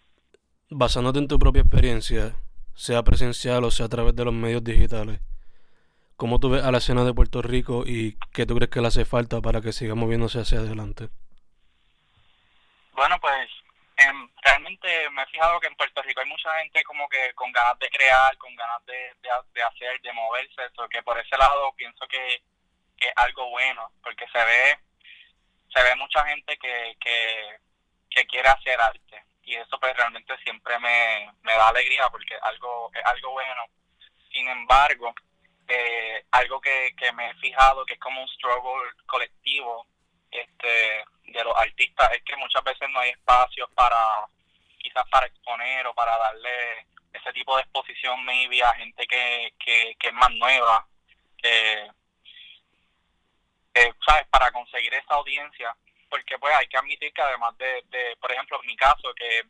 basándote 0.71 1.19
en 1.19 1.29
tu 1.29 1.39
propia 1.39 1.63
experiencia, 1.63 2.37
sea 2.75 3.03
presencial 3.03 3.65
o 3.65 3.71
sea 3.71 3.87
a 3.87 3.89
través 3.89 4.15
de 4.15 4.25
los 4.25 4.35
medios 4.35 4.65
digitales, 4.65 5.21
¿cómo 6.17 6.41
tú 6.41 6.51
ves 6.51 6.65
a 6.65 6.71
la 6.71 6.79
escena 6.79 7.05
de 7.05 7.15
Puerto 7.15 7.43
Rico 7.43 7.85
y 7.87 8.19
qué 8.33 8.47
tú 8.47 8.57
crees 8.57 8.71
que 8.71 8.81
le 8.81 8.89
hace 8.89 9.05
falta 9.05 9.41
para 9.41 9.61
que 9.61 9.73
siga 9.73 9.95
moviéndose 9.95 10.41
hacia 10.41 10.59
adelante? 10.59 11.09
Bueno, 12.93 13.19
pues 13.21 13.49
Em, 13.97 14.29
realmente 14.43 15.11
me 15.11 15.23
he 15.23 15.27
fijado 15.27 15.59
que 15.59 15.69
en 15.69 15.77
Puerto 15.77 16.03
Rico 16.03 16.21
hay 16.21 16.29
mucha 16.29 16.55
gente 16.59 16.85
como 16.85 17.09
que 17.09 17.33
con 17.35 17.51
ganas 17.51 17.79
de 17.79 17.89
crear, 17.89 18.37
con 18.37 18.55
ganas 18.55 18.85
de, 18.85 19.15
de, 19.23 19.63
hacer, 19.63 20.01
de 20.03 20.13
moverse, 20.13 20.67
eso 20.67 20.87
que 20.89 21.03
por 21.03 21.19
ese 21.19 21.37
lado 21.39 21.73
pienso 21.77 22.07
que, 22.07 22.43
que 22.99 23.07
es 23.09 23.13
algo 23.17 23.49
bueno, 23.49 23.91
porque 24.03 24.27
se 24.29 24.45
ve 24.45 24.79
se 25.73 25.83
ve 25.83 25.97
mucha 25.97 26.25
gente 26.27 26.59
que, 26.59 26.97
que, 27.01 27.59
que 28.11 28.27
quiere 28.27 28.49
hacer 28.49 28.79
arte 28.81 29.25
y 29.43 29.55
eso 29.55 29.81
pues 29.81 29.97
realmente 29.97 30.37
siempre 30.39 30.79
me, 30.79 31.33
me 31.43 31.53
da 31.53 31.69
alegría 31.69 32.09
porque 32.11 32.35
algo 32.43 32.91
es 32.95 33.05
algo 33.05 33.33
bueno. 33.33 33.63
Sin 34.31 34.47
embargo, 34.49 35.15
eh, 35.69 36.25
algo 36.31 36.61
que, 36.61 36.95
que 36.97 37.13
me 37.13 37.31
he 37.31 37.35
fijado 37.35 37.85
que 37.85 37.95
es 37.95 38.01
como 38.01 38.21
un 38.21 38.29
struggle 38.29 38.91
colectivo 39.07 39.87
este 40.31 41.05
de 41.25 41.45
los 41.45 41.57
artistas 41.57 42.13
es 42.13 42.23
que 42.23 42.37
muchas 42.37 42.63
veces 42.63 42.89
no 42.91 43.01
hay 43.01 43.11
espacios 43.11 43.69
para 43.75 44.27
quizás 44.79 45.05
para 45.11 45.27
exponer 45.27 45.87
o 45.87 45.95
para 45.95 46.17
darle 46.19 46.87
ese 47.13 47.33
tipo 47.33 47.57
de 47.57 47.63
exposición 47.63 48.25
maybe 48.25 48.63
a 48.63 48.73
gente 48.75 49.07
que, 49.07 49.55
que, 49.59 49.97
es 50.01 50.13
más 50.13 50.31
nueva 50.33 50.87
que, 51.39 51.91
sabes 54.07 54.27
para 54.29 54.51
conseguir 54.53 54.95
esa 54.95 55.15
audiencia. 55.15 55.77
Porque 56.09 56.39
pues 56.39 56.55
hay 56.55 56.67
que 56.69 56.77
admitir 56.77 57.13
que 57.13 57.23
además 57.23 57.57
de, 57.59 57.83
de 57.89 58.17
por 58.21 58.31
ejemplo 58.31 58.61
en 58.61 58.67
mi 58.67 58.77
caso 58.77 59.13
que, 59.17 59.43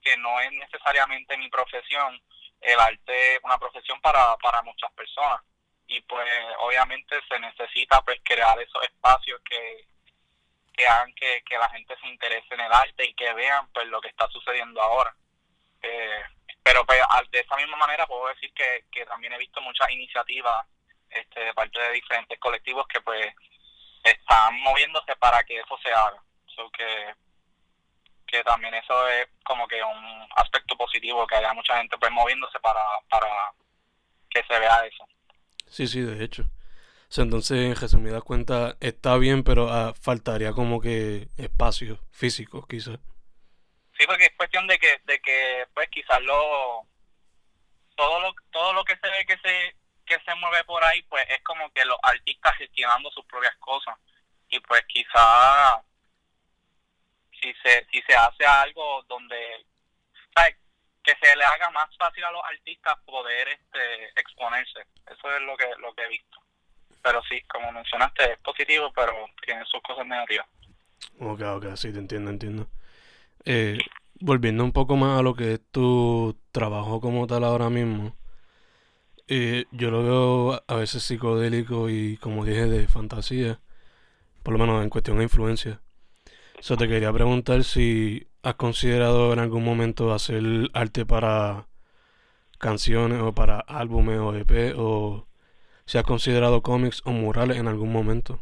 que 0.00 0.16
no 0.18 0.40
es 0.40 0.52
necesariamente 0.52 1.36
mi 1.36 1.48
profesión 1.48 2.20
el 2.60 2.78
arte 2.78 3.34
es 3.34 3.40
una 3.42 3.58
profesión 3.58 4.00
para, 4.00 4.36
para 4.36 4.62
muchas 4.62 4.90
personas 4.92 5.40
y 5.88 6.00
pues 6.02 6.28
obviamente 6.58 7.16
se 7.28 7.38
necesita 7.38 8.02
pues 8.02 8.20
crear 8.24 8.60
esos 8.60 8.82
espacios 8.84 9.40
que 9.48 9.86
que 10.76 10.86
hagan 10.86 11.12
que, 11.14 11.42
la 11.58 11.68
gente 11.70 11.96
se 11.98 12.06
interese 12.06 12.54
en 12.54 12.60
el 12.60 12.72
arte 12.72 13.06
y 13.06 13.14
que 13.14 13.32
vean 13.32 13.66
pues 13.72 13.86
lo 13.86 14.00
que 14.00 14.08
está 14.08 14.28
sucediendo 14.28 14.80
ahora. 14.82 15.14
Eh, 15.82 16.22
pero 16.62 16.84
pues, 16.84 17.00
de 17.30 17.40
esa 17.40 17.56
misma 17.56 17.78
manera 17.78 18.06
puedo 18.06 18.28
decir 18.28 18.52
que, 18.52 18.84
que 18.92 19.06
también 19.06 19.32
he 19.32 19.38
visto 19.38 19.60
muchas 19.62 19.88
iniciativas 19.90 20.66
este, 21.10 21.40
de 21.40 21.54
parte 21.54 21.80
de 21.80 21.92
diferentes 21.92 22.38
colectivos 22.38 22.86
que 22.88 23.00
pues 23.00 23.34
están 24.04 24.60
moviéndose 24.60 25.16
para 25.16 25.42
que 25.44 25.58
eso 25.58 25.78
se 25.82 25.92
haga. 25.92 26.22
que, 26.72 27.14
que 28.26 28.42
también 28.44 28.74
eso 28.74 29.08
es 29.08 29.28
como 29.44 29.66
que 29.66 29.82
un 29.82 30.28
aspecto 30.36 30.76
positivo, 30.76 31.26
que 31.26 31.36
haya 31.36 31.54
mucha 31.54 31.78
gente 31.78 31.96
pues 31.96 32.10
moviéndose 32.12 32.58
para, 32.60 32.84
para 33.08 33.28
que 34.28 34.42
se 34.42 34.58
vea 34.58 34.84
eso. 34.86 35.08
Sí, 35.76 35.86
sí, 35.86 36.00
de 36.00 36.24
hecho. 36.24 36.48
Entonces, 37.18 37.58
en 37.58 37.76
resumida 37.76 38.22
cuenta, 38.22 38.78
está 38.80 39.18
bien, 39.18 39.44
pero 39.44 39.68
ah, 39.68 39.92
faltaría 39.92 40.52
como 40.52 40.80
que 40.80 41.28
espacio 41.36 41.98
físico, 42.10 42.66
quizás. 42.66 42.98
Sí, 43.98 44.06
porque 44.06 44.24
es 44.24 44.32
cuestión 44.38 44.66
de 44.68 44.78
que, 44.78 45.02
de 45.04 45.20
que 45.20 45.66
pues 45.74 45.90
quizás 45.90 46.22
lo 46.22 46.80
todo 47.94 48.20
lo 48.20 48.34
todo 48.50 48.72
lo 48.72 48.84
que 48.86 48.96
se 48.96 49.06
ve 49.06 49.26
que 49.26 49.36
se 49.36 49.76
que 50.06 50.18
se 50.24 50.34
mueve 50.36 50.64
por 50.64 50.82
ahí, 50.82 51.02
pues 51.10 51.26
es 51.28 51.42
como 51.42 51.70
que 51.74 51.84
los 51.84 51.98
artistas 52.02 52.56
gestionando 52.56 53.10
sus 53.10 53.26
propias 53.26 53.56
cosas. 53.56 53.98
Y 54.48 54.58
pues 54.60 54.82
quizás 54.88 55.74
si 57.38 57.52
se 57.62 57.86
si 57.92 58.00
se 58.00 58.14
hace 58.14 58.46
algo 58.46 59.02
donde 59.10 59.66
que 61.06 61.14
se 61.22 61.36
le 61.36 61.44
haga 61.44 61.70
más 61.70 61.88
fácil 61.96 62.24
a 62.24 62.32
los 62.32 62.42
artistas 62.44 62.96
poder 63.06 63.48
este 63.48 64.20
exponerse, 64.20 64.80
eso 65.06 65.36
es 65.36 65.42
lo 65.42 65.56
que 65.56 65.66
lo 65.78 65.94
que 65.94 66.02
he 66.02 66.08
visto 66.08 66.46
pero 67.06 67.22
sí, 67.28 67.40
como 67.46 67.70
mencionaste, 67.70 68.32
es 68.32 68.38
positivo, 68.40 68.92
pero 68.92 69.12
tiene 69.44 69.64
sus 69.66 69.80
cosas 69.80 70.04
negativas. 70.08 70.46
Ok, 71.20 71.40
ok, 71.40 71.76
sí, 71.76 71.92
te 71.92 72.00
entiendo, 72.00 72.30
entiendo. 72.32 72.66
Eh, 73.44 73.78
volviendo 74.18 74.64
un 74.64 74.72
poco 74.72 74.96
más 74.96 75.20
a 75.20 75.22
lo 75.22 75.36
que 75.36 75.54
es 75.54 75.60
tu 75.70 76.36
trabajo 76.50 77.00
como 77.00 77.28
tal 77.28 77.44
ahora 77.44 77.70
mismo, 77.70 78.16
eh, 79.28 79.66
yo 79.70 79.92
lo 79.92 80.02
veo 80.02 80.64
a 80.66 80.74
veces 80.74 81.04
psicodélico 81.04 81.90
y, 81.90 82.16
como 82.16 82.44
dije, 82.44 82.66
de 82.66 82.88
fantasía, 82.88 83.60
por 84.42 84.54
lo 84.54 84.58
menos 84.58 84.82
en 84.82 84.90
cuestión 84.90 85.18
de 85.18 85.24
influencia. 85.24 85.80
Eso 86.58 86.76
te 86.76 86.88
quería 86.88 87.12
preguntar 87.12 87.62
si 87.62 88.26
has 88.46 88.54
considerado 88.54 89.32
en 89.32 89.38
algún 89.38 89.64
momento 89.64 90.12
hacer 90.14 90.42
arte 90.72 91.04
para 91.04 91.66
canciones 92.58 93.20
o 93.20 93.34
para 93.34 93.60
álbumes 93.60 94.18
o 94.18 94.34
EP 94.34 94.74
o 94.76 95.26
¿Se 95.86 96.00
ha 96.00 96.02
considerado 96.02 96.62
cómics 96.62 97.00
o 97.04 97.10
murales 97.10 97.58
en 97.58 97.68
algún 97.68 97.92
momento? 97.92 98.40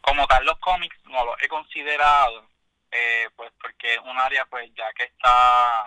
Como 0.00 0.26
tal, 0.26 0.42
los 0.46 0.58
cómics 0.60 0.96
no 1.04 1.22
los 1.26 1.42
he 1.42 1.48
considerado, 1.48 2.48
eh, 2.90 3.28
pues 3.36 3.52
porque 3.60 3.92
es 3.92 4.00
un 4.00 4.18
área 4.18 4.46
pues 4.46 4.70
ya 4.74 4.90
que 4.94 5.04
está, 5.04 5.84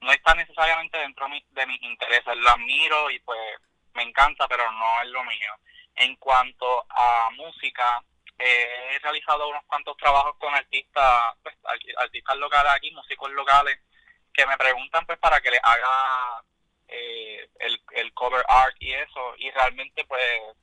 no 0.00 0.10
está 0.10 0.34
necesariamente 0.34 0.96
dentro 0.96 1.26
de 1.50 1.66
mis 1.66 1.82
intereses, 1.82 2.34
lo 2.34 2.48
admiro 2.48 3.10
y 3.10 3.18
pues 3.20 3.38
me 3.92 4.04
encanta, 4.04 4.48
pero 4.48 4.72
no 4.72 5.02
es 5.02 5.08
lo 5.10 5.22
mío. 5.24 5.52
En 5.94 6.16
cuanto 6.16 6.86
a 6.88 7.28
música, 7.36 8.02
eh, 8.38 8.90
he 8.94 8.98
realizado 9.00 9.48
unos 9.48 9.64
cuantos 9.66 9.96
trabajos 9.96 10.36
con 10.38 10.54
artistas, 10.54 11.34
pues, 11.42 11.56
artistas 11.98 12.36
locales 12.36 12.72
aquí, 12.72 12.90
músicos 12.92 13.30
locales, 13.32 13.78
que 14.32 14.46
me 14.46 14.56
preguntan 14.56 15.04
pues 15.06 15.18
para 15.18 15.40
que 15.40 15.50
les 15.50 15.60
haga 15.62 16.42
eh, 16.86 17.48
el, 17.58 17.82
el 17.92 18.14
cover 18.14 18.44
art 18.48 18.76
y 18.78 18.92
eso, 18.92 19.34
y 19.38 19.50
realmente 19.50 20.04
pues 20.04 20.22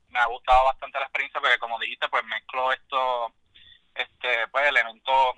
me 0.10 0.20
ha 0.20 0.25
gustado 0.25 0.65
bastante 0.65 1.00
la 1.00 1.05
experiencia 1.05 1.41
porque 1.41 1.60
como 1.60 1.79
dijiste, 1.79 2.08
pues 2.08 2.24
mezclo 2.24 2.72
estos 2.72 3.32
este, 3.94 4.48
pues, 4.48 4.67
elementos 4.67 5.36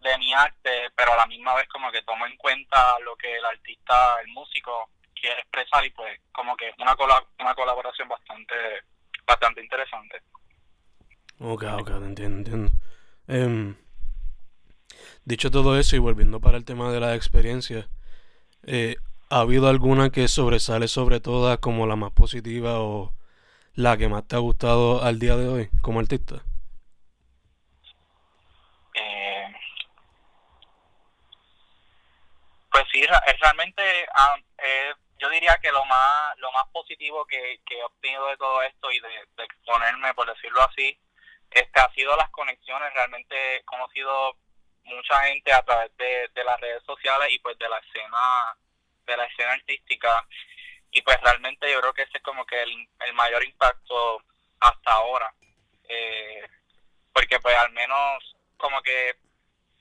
de 0.00 0.18
mi 0.18 0.34
arte, 0.34 0.90
pero 0.94 1.12
a 1.14 1.16
la 1.16 1.26
misma 1.26 1.54
vez 1.54 1.66
como 1.68 1.90
que 1.90 2.02
tomo 2.02 2.26
en 2.26 2.36
cuenta 2.36 2.98
lo 3.00 3.16
que 3.16 3.34
el 3.34 3.44
artista, 3.44 4.20
el 4.20 4.28
músico 4.28 4.90
quiere 5.14 5.40
expresar 5.40 5.84
y 5.84 5.90
pues 5.90 6.20
como 6.32 6.56
que 6.56 6.72
una, 6.78 6.94
una 7.38 7.54
colaboración 7.54 8.08
bastante 8.08 8.54
bastante 9.26 9.60
interesante. 9.62 10.22
Ok, 11.38 11.64
ok, 11.80 11.90
entiendo, 11.90 12.38
entiendo. 12.38 12.72
Em, 13.28 13.76
dicho 15.24 15.50
todo 15.50 15.78
eso 15.78 15.96
y 15.96 15.98
volviendo 15.98 16.40
para 16.40 16.56
el 16.56 16.64
tema 16.64 16.90
de 16.92 17.00
la 17.00 17.14
experiencia, 17.14 17.88
eh, 18.64 18.96
¿ha 19.30 19.40
habido 19.40 19.68
alguna 19.68 20.10
que 20.10 20.28
sobresale 20.28 20.88
sobre 20.88 21.20
todas 21.20 21.58
como 21.58 21.86
la 21.86 21.96
más 21.96 22.12
positiva 22.12 22.80
o 22.80 23.14
la 23.74 23.96
que 23.98 24.08
más 24.08 24.26
te 24.26 24.36
ha 24.36 24.38
gustado 24.38 25.02
al 25.02 25.18
día 25.18 25.36
de 25.36 25.48
hoy 25.48 25.70
como 25.82 26.00
artista? 26.00 26.36
Eh, 28.94 29.54
pues 32.70 32.84
sí, 32.92 33.02
realmente 33.40 33.82
eh, 34.02 34.94
yo 35.18 35.28
diría 35.30 35.58
que 35.62 35.70
lo 35.72 35.84
más 35.84 36.38
lo 36.38 36.50
más 36.52 36.64
positivo 36.72 37.24
que, 37.26 37.54
he 37.54 37.84
obtenido 37.84 38.26
de 38.28 38.36
todo 38.36 38.62
esto 38.62 38.90
y 38.90 39.00
de, 39.00 39.44
exponerme, 39.44 40.14
por 40.14 40.26
decirlo 40.26 40.62
así, 40.62 40.98
este 41.50 41.80
ha 41.80 41.90
sido 41.92 42.16
las 42.16 42.30
conexiones. 42.30 42.92
Realmente 42.94 43.56
he 43.56 43.64
conocido 43.64 44.36
mucha 44.84 45.24
gente 45.24 45.52
a 45.52 45.62
través 45.62 45.96
de, 45.96 46.44
las 46.44 46.60
redes 46.60 46.82
sociales 46.84 47.28
y 47.32 47.38
pues 47.40 47.58
de 47.58 47.68
la 47.68 47.78
escena 47.78 48.56
de 49.04 49.16
la 49.16 49.24
escena 49.24 49.52
artística 49.52 50.26
y 50.92 51.02
pues 51.02 51.20
realmente 51.20 51.70
yo 51.70 51.80
creo 51.80 51.92
que 51.92 52.02
ese 52.02 52.18
es 52.18 52.22
como 52.22 52.44
que 52.46 52.62
el, 52.62 52.88
el 53.00 53.12
mayor 53.14 53.44
impacto 53.44 54.22
hasta 54.60 54.92
ahora 54.92 55.32
eh, 55.88 56.48
porque 57.12 57.40
pues 57.40 57.56
al 57.56 57.72
menos 57.72 58.36
como 58.56 58.80
que 58.82 59.16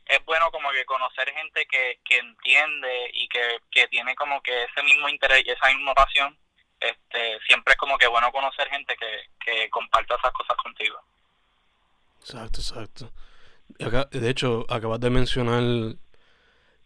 es 0.07 0.25
bueno 0.25 0.51
como 0.51 0.72
que 0.72 0.86
conocer 0.86 1.31
gente 1.34 1.65
que, 1.65 2.00
que 2.05 2.17
entiende 2.17 3.10
y 3.13 3.27
que, 3.27 3.60
que 3.72 3.88
tiene 3.88 4.15
como 4.15 4.41
que 4.41 4.63
ese 4.63 4.84
mismo 4.84 5.10
interés 5.10 5.43
y 5.45 5.51
esa 5.51 5.67
misma 5.67 5.93
pasión. 5.93 6.38
Este, 6.79 7.39
siempre 7.48 7.74
es 7.74 7.77
como 7.77 7.98
que 7.98 8.07
bueno 8.07 8.31
conocer 8.31 8.69
gente 8.69 8.95
que, 8.98 9.29
que 9.43 9.69
comparta 9.69 10.15
esas 10.15 10.31
cosas 10.34 10.57
contigo. 10.57 11.01
Exacto, 12.25 12.60
exacto. 12.60 13.12
de 14.10 14.29
hecho, 14.29 14.65
acabas 14.67 15.00
de 15.00 15.12
mencionar 15.12 15.96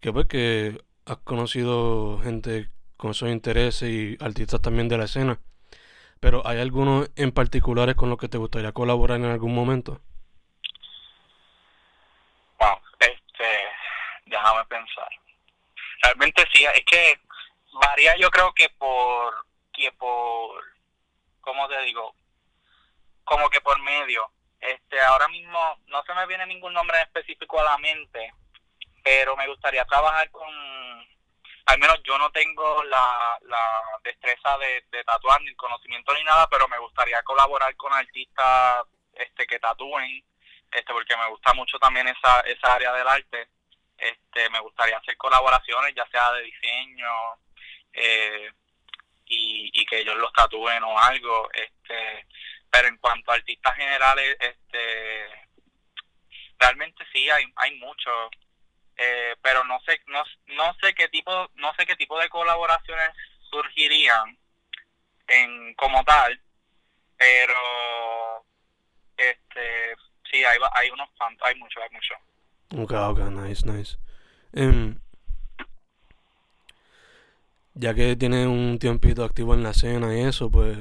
que 0.01 0.11
pues 0.11 0.27
que 0.27 0.83
has 1.05 1.17
conocido 1.19 2.19
gente 2.19 2.69
con 2.97 3.11
esos 3.11 3.29
intereses 3.29 3.89
y 3.89 4.17
artistas 4.19 4.61
también 4.61 4.89
de 4.89 4.97
la 4.97 5.05
escena. 5.05 5.39
Pero 6.19 6.45
¿hay 6.45 6.59
algunos 6.59 7.09
en 7.15 7.31
particulares 7.31 7.95
con 7.95 8.09
los 8.09 8.17
que 8.17 8.27
te 8.27 8.37
gustaría 8.37 8.73
colaborar 8.73 9.17
en 9.17 9.25
algún 9.27 9.55
momento? 9.55 10.01
déjame 14.25 14.65
pensar. 14.65 15.09
Realmente 16.03 16.45
sí, 16.53 16.65
es 16.65 16.85
que 16.85 17.19
varía 17.71 18.15
yo 18.17 18.29
creo 18.29 18.53
que 18.53 18.69
por, 18.77 19.45
que 19.73 19.89
por, 19.93 20.63
¿cómo 21.41 21.67
te 21.69 21.81
digo? 21.83 22.13
Como 23.23 23.49
que 23.49 23.61
por 23.61 23.81
medio. 23.81 24.29
Este, 24.59 24.99
ahora 25.01 25.27
mismo 25.29 25.79
no 25.87 26.03
se 26.03 26.13
me 26.13 26.25
viene 26.27 26.45
ningún 26.45 26.73
nombre 26.73 27.01
específico 27.01 27.59
a 27.59 27.63
la 27.63 27.77
mente, 27.77 28.33
pero 29.03 29.35
me 29.37 29.47
gustaría 29.47 29.85
trabajar 29.85 30.29
con, 30.31 30.49
al 31.65 31.79
menos 31.79 32.01
yo 32.03 32.17
no 32.17 32.29
tengo 32.31 32.83
la, 32.83 33.37
la 33.43 33.81
destreza 34.03 34.57
de, 34.57 35.03
tatuar, 35.05 35.41
ni 35.41 35.49
el 35.49 35.55
conocimiento 35.55 36.13
ni 36.13 36.23
nada, 36.23 36.47
pero 36.49 36.67
me 36.67 36.77
gustaría 36.79 37.21
colaborar 37.23 37.75
con 37.75 37.93
artistas 37.93 38.85
este 39.13 39.47
que 39.47 39.59
tatúen, 39.59 40.23
este 40.71 40.93
porque 40.93 41.15
me 41.17 41.29
gusta 41.29 41.53
mucho 41.53 41.79
también 41.79 42.07
esa, 42.07 42.41
esa 42.41 42.73
área 42.73 42.93
del 42.93 43.07
arte 43.07 43.49
este, 43.99 44.49
me 44.49 44.59
gustaría 44.61 44.97
hacer 44.97 45.17
colaboraciones, 45.17 45.93
ya 45.95 46.07
sea 46.07 46.31
de 46.33 46.43
diseño 46.43 47.09
eh, 47.93 48.51
y, 49.25 49.85
que 49.85 49.99
ellos 49.99 50.15
los 50.17 50.31
tatúen 50.33 50.83
o 50.83 50.97
algo. 50.99 51.49
Este, 51.53 52.27
pero 52.71 52.87
en 52.87 52.97
cuanto 52.97 53.31
a 53.31 53.35
artistas 53.35 53.75
generales, 53.75 54.37
este, 54.39 55.25
realmente 56.59 57.03
sí 57.11 57.29
hay, 57.29 57.45
hay 57.55 57.77
muchos. 57.79 58.29
Eh, 58.97 59.35
pero 59.41 59.63
no 59.63 59.79
sé 59.85 59.97
no, 60.07 60.21
no 60.47 60.75
sé 60.81 60.93
qué 60.93 61.07
tipo 61.07 61.31
no 61.55 61.73
sé 61.75 61.85
qué 61.85 61.95
tipo 61.95 62.19
de 62.19 62.27
colaboraciones 62.27 63.11
surgirían 63.49 64.37
en 65.25 65.73
como 65.75 66.03
tal 66.03 66.37
pero 67.15 68.45
este 69.15 69.95
sí 70.29 70.43
hay 70.43 70.59
hay 70.73 70.89
unos 70.89 71.09
cuantos 71.17 71.47
hay 71.47 71.55
muchos 71.55 71.81
hay 71.81 71.89
muchos 71.91 72.17
Ok, 72.77 72.91
ok, 72.91 73.19
nice, 73.31 73.65
nice. 73.65 73.97
Em, 74.53 74.99
ya 77.73 77.95
que 77.95 78.15
tienes 78.15 78.45
un 78.45 78.77
tiempito 78.77 79.23
activo 79.23 79.55
en 79.55 79.63
la 79.63 79.71
escena 79.71 80.15
y 80.15 80.21
eso, 80.21 80.51
pues 80.51 80.77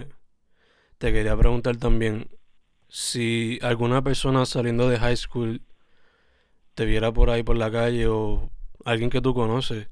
te 0.98 1.12
quería 1.12 1.36
preguntar 1.36 1.76
también 1.76 2.28
si 2.88 3.58
alguna 3.62 4.02
persona 4.02 4.44
saliendo 4.46 4.88
de 4.88 4.98
high 4.98 5.16
school 5.16 5.62
te 6.74 6.84
viera 6.84 7.12
por 7.12 7.30
ahí 7.30 7.42
por 7.42 7.56
la 7.56 7.70
calle 7.70 8.06
o 8.08 8.50
alguien 8.84 9.10
que 9.10 9.20
tú 9.20 9.32
conoces 9.32 9.88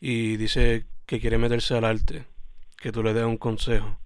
y 0.00 0.36
dice 0.36 0.86
que 1.06 1.20
quiere 1.20 1.38
meterse 1.38 1.76
al 1.76 1.84
arte, 1.84 2.24
que 2.80 2.92
tú 2.92 3.02
le 3.02 3.12
des 3.12 3.24
un 3.24 3.36
consejo, 3.36 3.98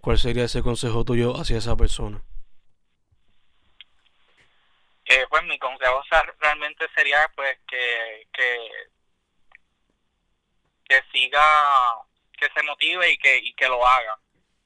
¿cuál 0.00 0.18
sería 0.18 0.44
ese 0.44 0.62
consejo 0.62 1.04
tuyo 1.04 1.36
hacia 1.36 1.58
esa 1.58 1.76
persona? 1.76 2.22
Eh, 5.06 5.26
pues 5.28 5.42
mi 5.44 5.58
consejo 5.58 6.02
realmente 6.40 6.86
sería 6.94 7.30
pues 7.36 7.58
que, 7.68 8.26
que, 8.32 8.68
que 10.88 11.02
siga, 11.12 11.42
que 12.38 12.48
se 12.48 12.62
motive 12.62 13.10
y 13.10 13.18
que, 13.18 13.36
y 13.38 13.52
que 13.54 13.68
lo 13.68 13.86
haga 13.86 14.18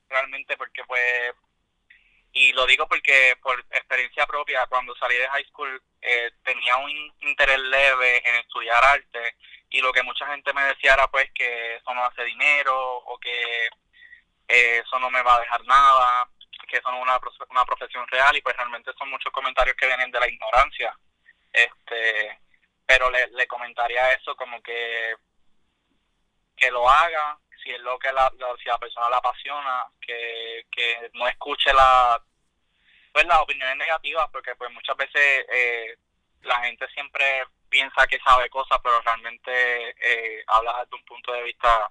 realmente 0.08 0.56
porque 0.56 0.84
pues 0.84 1.34
y 2.32 2.52
lo 2.52 2.66
digo 2.66 2.86
porque 2.86 3.36
por 3.42 3.58
experiencia 3.70 4.26
propia 4.26 4.66
cuando 4.66 4.94
salí 4.96 5.16
de 5.16 5.28
high 5.28 5.44
school 5.46 5.82
eh, 6.00 6.30
tenía 6.44 6.76
un 6.76 6.90
interés 7.20 7.58
leve 7.58 8.22
en 8.28 8.36
estudiar 8.36 8.84
arte 8.84 9.36
y 9.70 9.80
lo 9.80 9.92
que 9.92 10.02
mucha 10.02 10.26
gente 10.28 10.52
me 10.52 10.62
decía 10.64 10.94
era 10.94 11.08
pues 11.08 11.30
que 11.34 11.76
eso 11.76 11.94
no 11.94 12.04
hace 12.04 12.24
dinero 12.24 12.96
o 12.96 13.18
que 13.18 13.66
eh, 14.48 14.82
eso 14.84 14.98
no 14.98 15.10
me 15.10 15.22
va 15.22 15.36
a 15.36 15.40
dejar 15.40 15.64
nada 15.64 16.28
que 16.68 16.76
eso 16.76 16.90
no 16.92 16.98
es 16.98 17.02
una, 17.02 17.20
una 17.50 17.64
profesión 17.64 18.06
real 18.08 18.36
y 18.36 18.42
pues 18.42 18.56
realmente 18.56 18.92
son 18.96 19.10
muchos 19.10 19.32
comentarios 19.32 19.74
que 19.76 19.86
vienen 19.86 20.10
de 20.10 20.20
la 20.20 20.28
ignorancia. 20.28 20.96
este 21.52 22.38
Pero 22.86 23.10
le, 23.10 23.26
le 23.28 23.46
comentaría 23.46 24.12
eso 24.12 24.36
como 24.36 24.62
que, 24.62 25.16
que 26.56 26.70
lo 26.70 26.88
haga, 26.88 27.38
si 27.68 27.74
es 27.74 27.80
lo 27.82 27.98
que 27.98 28.10
la, 28.12 28.32
si 28.62 28.68
la 28.68 28.78
persona 28.78 29.10
la 29.10 29.18
apasiona, 29.18 29.84
que, 30.00 30.66
que 30.70 31.10
no 31.12 31.28
escuche 31.28 31.72
la 31.74 32.18
pues 33.12 33.26
las 33.26 33.40
opiniones 33.40 33.76
negativas, 33.76 34.28
porque 34.32 34.54
pues 34.56 34.72
muchas 34.72 34.96
veces 34.96 35.46
eh, 35.52 35.96
la 36.42 36.60
gente 36.62 36.86
siempre 36.94 37.24
piensa 37.68 38.06
que 38.06 38.18
sabe 38.20 38.48
cosas, 38.48 38.78
pero 38.82 39.00
realmente 39.02 39.50
eh, 40.00 40.44
habla 40.46 40.78
desde 40.84 40.96
un 40.96 41.04
punto 41.04 41.32
de 41.32 41.42
vista 41.42 41.90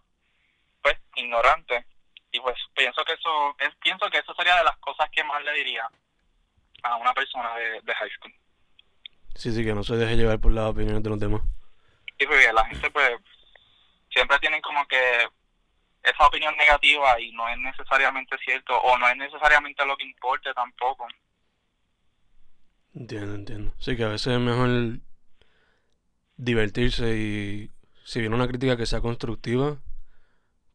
pues 0.82 0.96
ignorante. 1.16 1.86
Y 2.32 2.40
pues 2.40 2.56
pienso 2.76 3.04
que 3.04 3.14
eso 3.14 3.56
es, 3.60 3.76
pienso 3.76 4.10
que 4.10 4.20
eso 4.20 4.34
sería 4.36 4.56
de 4.58 4.64
las 4.64 4.78
cosas 4.78 5.10
que 5.12 5.24
más 5.24 5.44
le 5.44 5.54
diría 5.54 5.88
a 6.84 6.96
una 6.96 7.14
persona 7.14 7.56
de, 7.56 7.94
high 7.94 8.12
school. 8.12 8.34
Sí 9.36 9.52
sí 9.52 9.64
que 9.64 9.74
no 9.74 9.84
se 9.84 9.96
deje 9.96 10.16
llevar 10.16 10.40
por 10.40 10.54
las 10.54 10.66
opiniones 10.66 11.04
de 11.04 11.10
los 11.10 11.20
demás. 11.20 11.42
Y 12.18 12.26
pues 12.26 12.52
la 12.54 12.66
gente 12.66 12.90
pues 12.90 13.12
siempre 14.10 14.40
tienen 14.40 14.62
como 14.62 14.88
que 14.88 15.28
esa 16.10 16.28
opinión 16.28 16.56
negativa 16.58 17.20
y 17.20 17.32
no 17.32 17.48
es 17.50 17.58
necesariamente 17.58 18.38
cierto 18.44 18.78
o 18.78 18.98
no 18.98 19.08
es 19.08 19.18
necesariamente 19.18 19.86
lo 19.86 19.98
que 19.98 20.06
importe 20.06 20.54
tampoco 20.54 21.08
entiendo 22.94 23.36
entiendo 23.36 23.74
sí 23.80 23.96
que 23.96 24.04
a 24.04 24.10
veces 24.10 24.34
es 24.34 24.40
mejor 24.40 25.00
divertirse 26.36 27.18
y 27.18 27.72
si 28.04 28.20
viene 28.20 28.36
una 28.36 28.48
crítica 28.48 28.78
que 28.78 28.86
sea 28.86 29.02
constructiva 29.02 29.78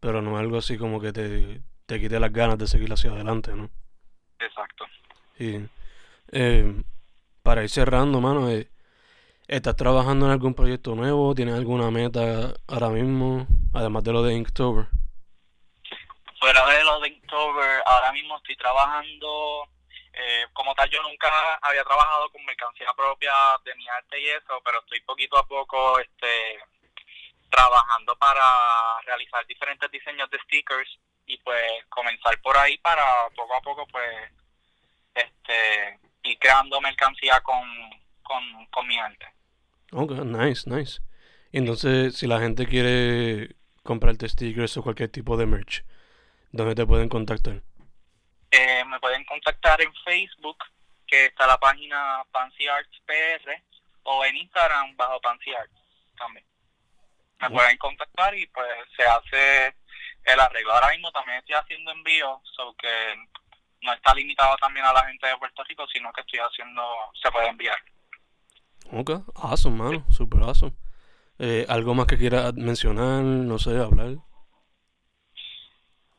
pero 0.02 0.20
no 0.20 0.36
algo 0.36 0.58
así 0.58 0.76
como 0.76 1.00
que 1.00 1.12
te, 1.12 1.62
te 1.86 2.00
quite 2.00 2.18
las 2.18 2.32
ganas 2.32 2.58
de 2.58 2.66
seguir 2.66 2.92
hacia 2.92 3.12
adelante, 3.12 3.54
¿no? 3.54 3.70
Exacto. 4.40 4.84
Y 5.38 5.60
eh, 6.32 6.82
para 7.44 7.62
ir 7.62 7.70
cerrando, 7.70 8.20
mano, 8.20 8.50
eh, 8.50 8.68
¿estás 9.46 9.76
trabajando 9.76 10.26
en 10.26 10.32
algún 10.32 10.54
proyecto 10.54 10.96
nuevo? 10.96 11.36
¿Tienes 11.36 11.54
alguna 11.54 11.92
meta 11.92 12.52
ahora 12.66 12.88
mismo? 12.88 13.46
Además 13.72 14.02
de 14.02 14.12
lo 14.12 14.24
de 14.24 14.34
Inktober. 14.34 14.88
Fuera 16.42 16.66
de 16.66 16.82
lo 16.82 16.98
de 16.98 17.08
Inktober, 17.08 17.82
ahora 17.86 18.10
mismo 18.10 18.36
estoy 18.36 18.56
trabajando. 18.56 19.68
Eh, 20.12 20.44
como 20.52 20.74
tal, 20.74 20.90
yo 20.90 21.00
nunca 21.04 21.30
había 21.62 21.84
trabajado 21.84 22.28
con 22.32 22.44
mercancía 22.44 22.92
propia 22.96 23.30
de 23.64 23.72
mi 23.76 23.88
arte 23.88 24.20
y 24.20 24.26
eso, 24.26 24.60
pero 24.64 24.80
estoy 24.80 25.00
poquito 25.02 25.38
a 25.38 25.46
poco 25.46 26.00
este 26.00 26.58
trabajando 27.48 28.16
para 28.16 28.42
realizar 29.06 29.46
diferentes 29.46 29.88
diseños 29.92 30.28
de 30.30 30.40
stickers 30.40 30.98
y 31.26 31.36
pues 31.38 31.62
comenzar 31.88 32.36
por 32.42 32.58
ahí 32.58 32.76
para 32.78 33.04
poco 33.36 33.54
a 33.54 33.60
poco 33.60 33.86
pues 33.86 34.32
este 35.14 36.00
ir 36.24 36.38
creando 36.40 36.80
mercancía 36.80 37.40
con, 37.42 37.62
con, 38.24 38.66
con 38.66 38.88
mi 38.88 38.98
arte. 38.98 39.26
Ok, 39.92 40.10
nice, 40.24 40.68
nice. 40.68 41.00
Entonces, 41.52 42.16
si 42.16 42.26
la 42.26 42.40
gente 42.40 42.66
quiere 42.66 43.54
comprarte 43.84 44.28
stickers 44.28 44.76
o 44.76 44.82
cualquier 44.82 45.08
tipo 45.08 45.36
de 45.36 45.46
merch, 45.46 45.84
¿dónde 46.52 46.74
te 46.74 46.86
pueden 46.86 47.08
contactar? 47.08 47.62
Eh, 48.50 48.84
me 48.84 49.00
pueden 49.00 49.24
contactar 49.24 49.80
en 49.80 49.92
Facebook, 50.04 50.58
que 51.06 51.26
está 51.26 51.46
la 51.46 51.58
página 51.58 52.22
Fancy 52.30 52.68
Arts 52.68 53.02
PR, 53.06 53.62
o 54.04 54.24
en 54.24 54.36
Instagram 54.36 54.96
bajo 54.96 55.18
Fancy 55.22 55.52
Arts 55.54 55.72
también. 56.16 56.44
Me 57.40 57.50
pueden 57.50 57.76
contactar 57.78 58.36
y 58.36 58.46
pues 58.46 58.68
se 58.96 59.02
hace 59.04 59.74
el 60.24 60.38
arreglo. 60.38 60.72
Ahora 60.72 60.90
mismo 60.90 61.10
también 61.10 61.38
estoy 61.38 61.56
haciendo 61.56 61.90
envíos, 61.90 62.38
so 62.54 62.74
que 62.74 63.16
no 63.80 63.92
está 63.92 64.14
limitado 64.14 64.56
también 64.58 64.86
a 64.86 64.92
la 64.92 65.04
gente 65.06 65.26
de 65.26 65.36
Puerto 65.38 65.64
Rico, 65.64 65.84
sino 65.92 66.12
que 66.12 66.20
estoy 66.20 66.38
haciendo, 66.38 66.82
se 67.20 67.30
puede 67.32 67.48
enviar. 67.48 67.78
Ok, 68.92 69.10
awesome, 69.34 69.76
mano, 69.76 70.04
super 70.10 70.42
awesome. 70.42 70.72
Eh, 71.38 71.66
¿Algo 71.68 71.94
más 71.94 72.06
que 72.06 72.18
quieras 72.18 72.54
mencionar? 72.54 73.24
No 73.24 73.58
sé, 73.58 73.76
hablar. 73.76 74.18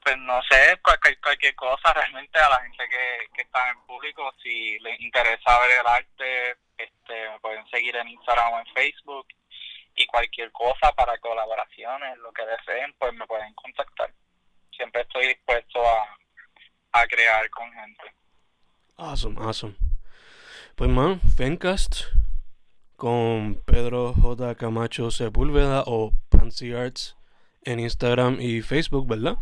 Pues 0.04 0.18
no 0.18 0.42
sé, 0.50 0.78
cualquier, 0.82 1.20
cualquier 1.22 1.56
cosa 1.56 1.94
realmente 1.94 2.38
a 2.38 2.50
la 2.50 2.62
gente 2.62 2.84
que, 2.90 3.34
que 3.34 3.42
está 3.44 3.70
en 3.70 3.80
público, 3.86 4.34
si 4.44 4.78
les 4.80 5.00
interesa 5.00 5.60
ver 5.60 5.80
el 5.80 5.88
arte, 5.88 6.58
este, 6.78 7.30
me 7.30 7.40
pueden 7.40 7.66
seguir 7.70 7.96
en 7.96 8.10
Instagram 8.10 8.54
o 8.54 8.60
en 8.60 8.66
Facebook 8.74 9.28
y 9.96 10.06
cualquier 10.08 10.52
cosa 10.52 10.92
para 10.94 11.18
colaboraciones, 11.20 12.18
lo 12.18 12.34
que 12.34 12.46
deseen, 12.46 12.94
pues 13.00 13.14
me 13.14 13.26
pueden 13.28 13.54
contactar. 13.54 14.12
Siempre 14.76 15.02
estoy 15.02 15.28
dispuesto 15.28 15.80
a, 15.88 16.18
a 16.94 17.08
crear 17.08 17.50
con 17.50 17.72
gente. 17.72 18.14
Awesome, 18.98 19.40
awesome. 19.40 19.76
Pues 20.76 20.90
man, 20.90 21.22
Fencast 21.38 22.06
con 22.96 23.62
Pedro 23.66 24.14
J. 24.14 24.56
Camacho 24.56 25.12
Sepúlveda 25.12 25.84
o 25.86 26.14
Fancy 26.32 26.74
Arts 26.74 27.16
en 27.64 27.80
Instagram 27.80 28.40
y 28.40 28.62
Facebook, 28.62 29.08
¿verdad? 29.08 29.38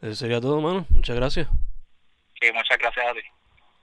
Eso 0.00 0.14
sería 0.14 0.40
todo, 0.40 0.60
mano. 0.60 0.86
Muchas 0.90 1.16
gracias. 1.16 1.48
Sí, 2.40 2.52
muchas 2.52 2.78
gracias 2.78 3.06
a 3.06 3.12
ti. 3.14 3.20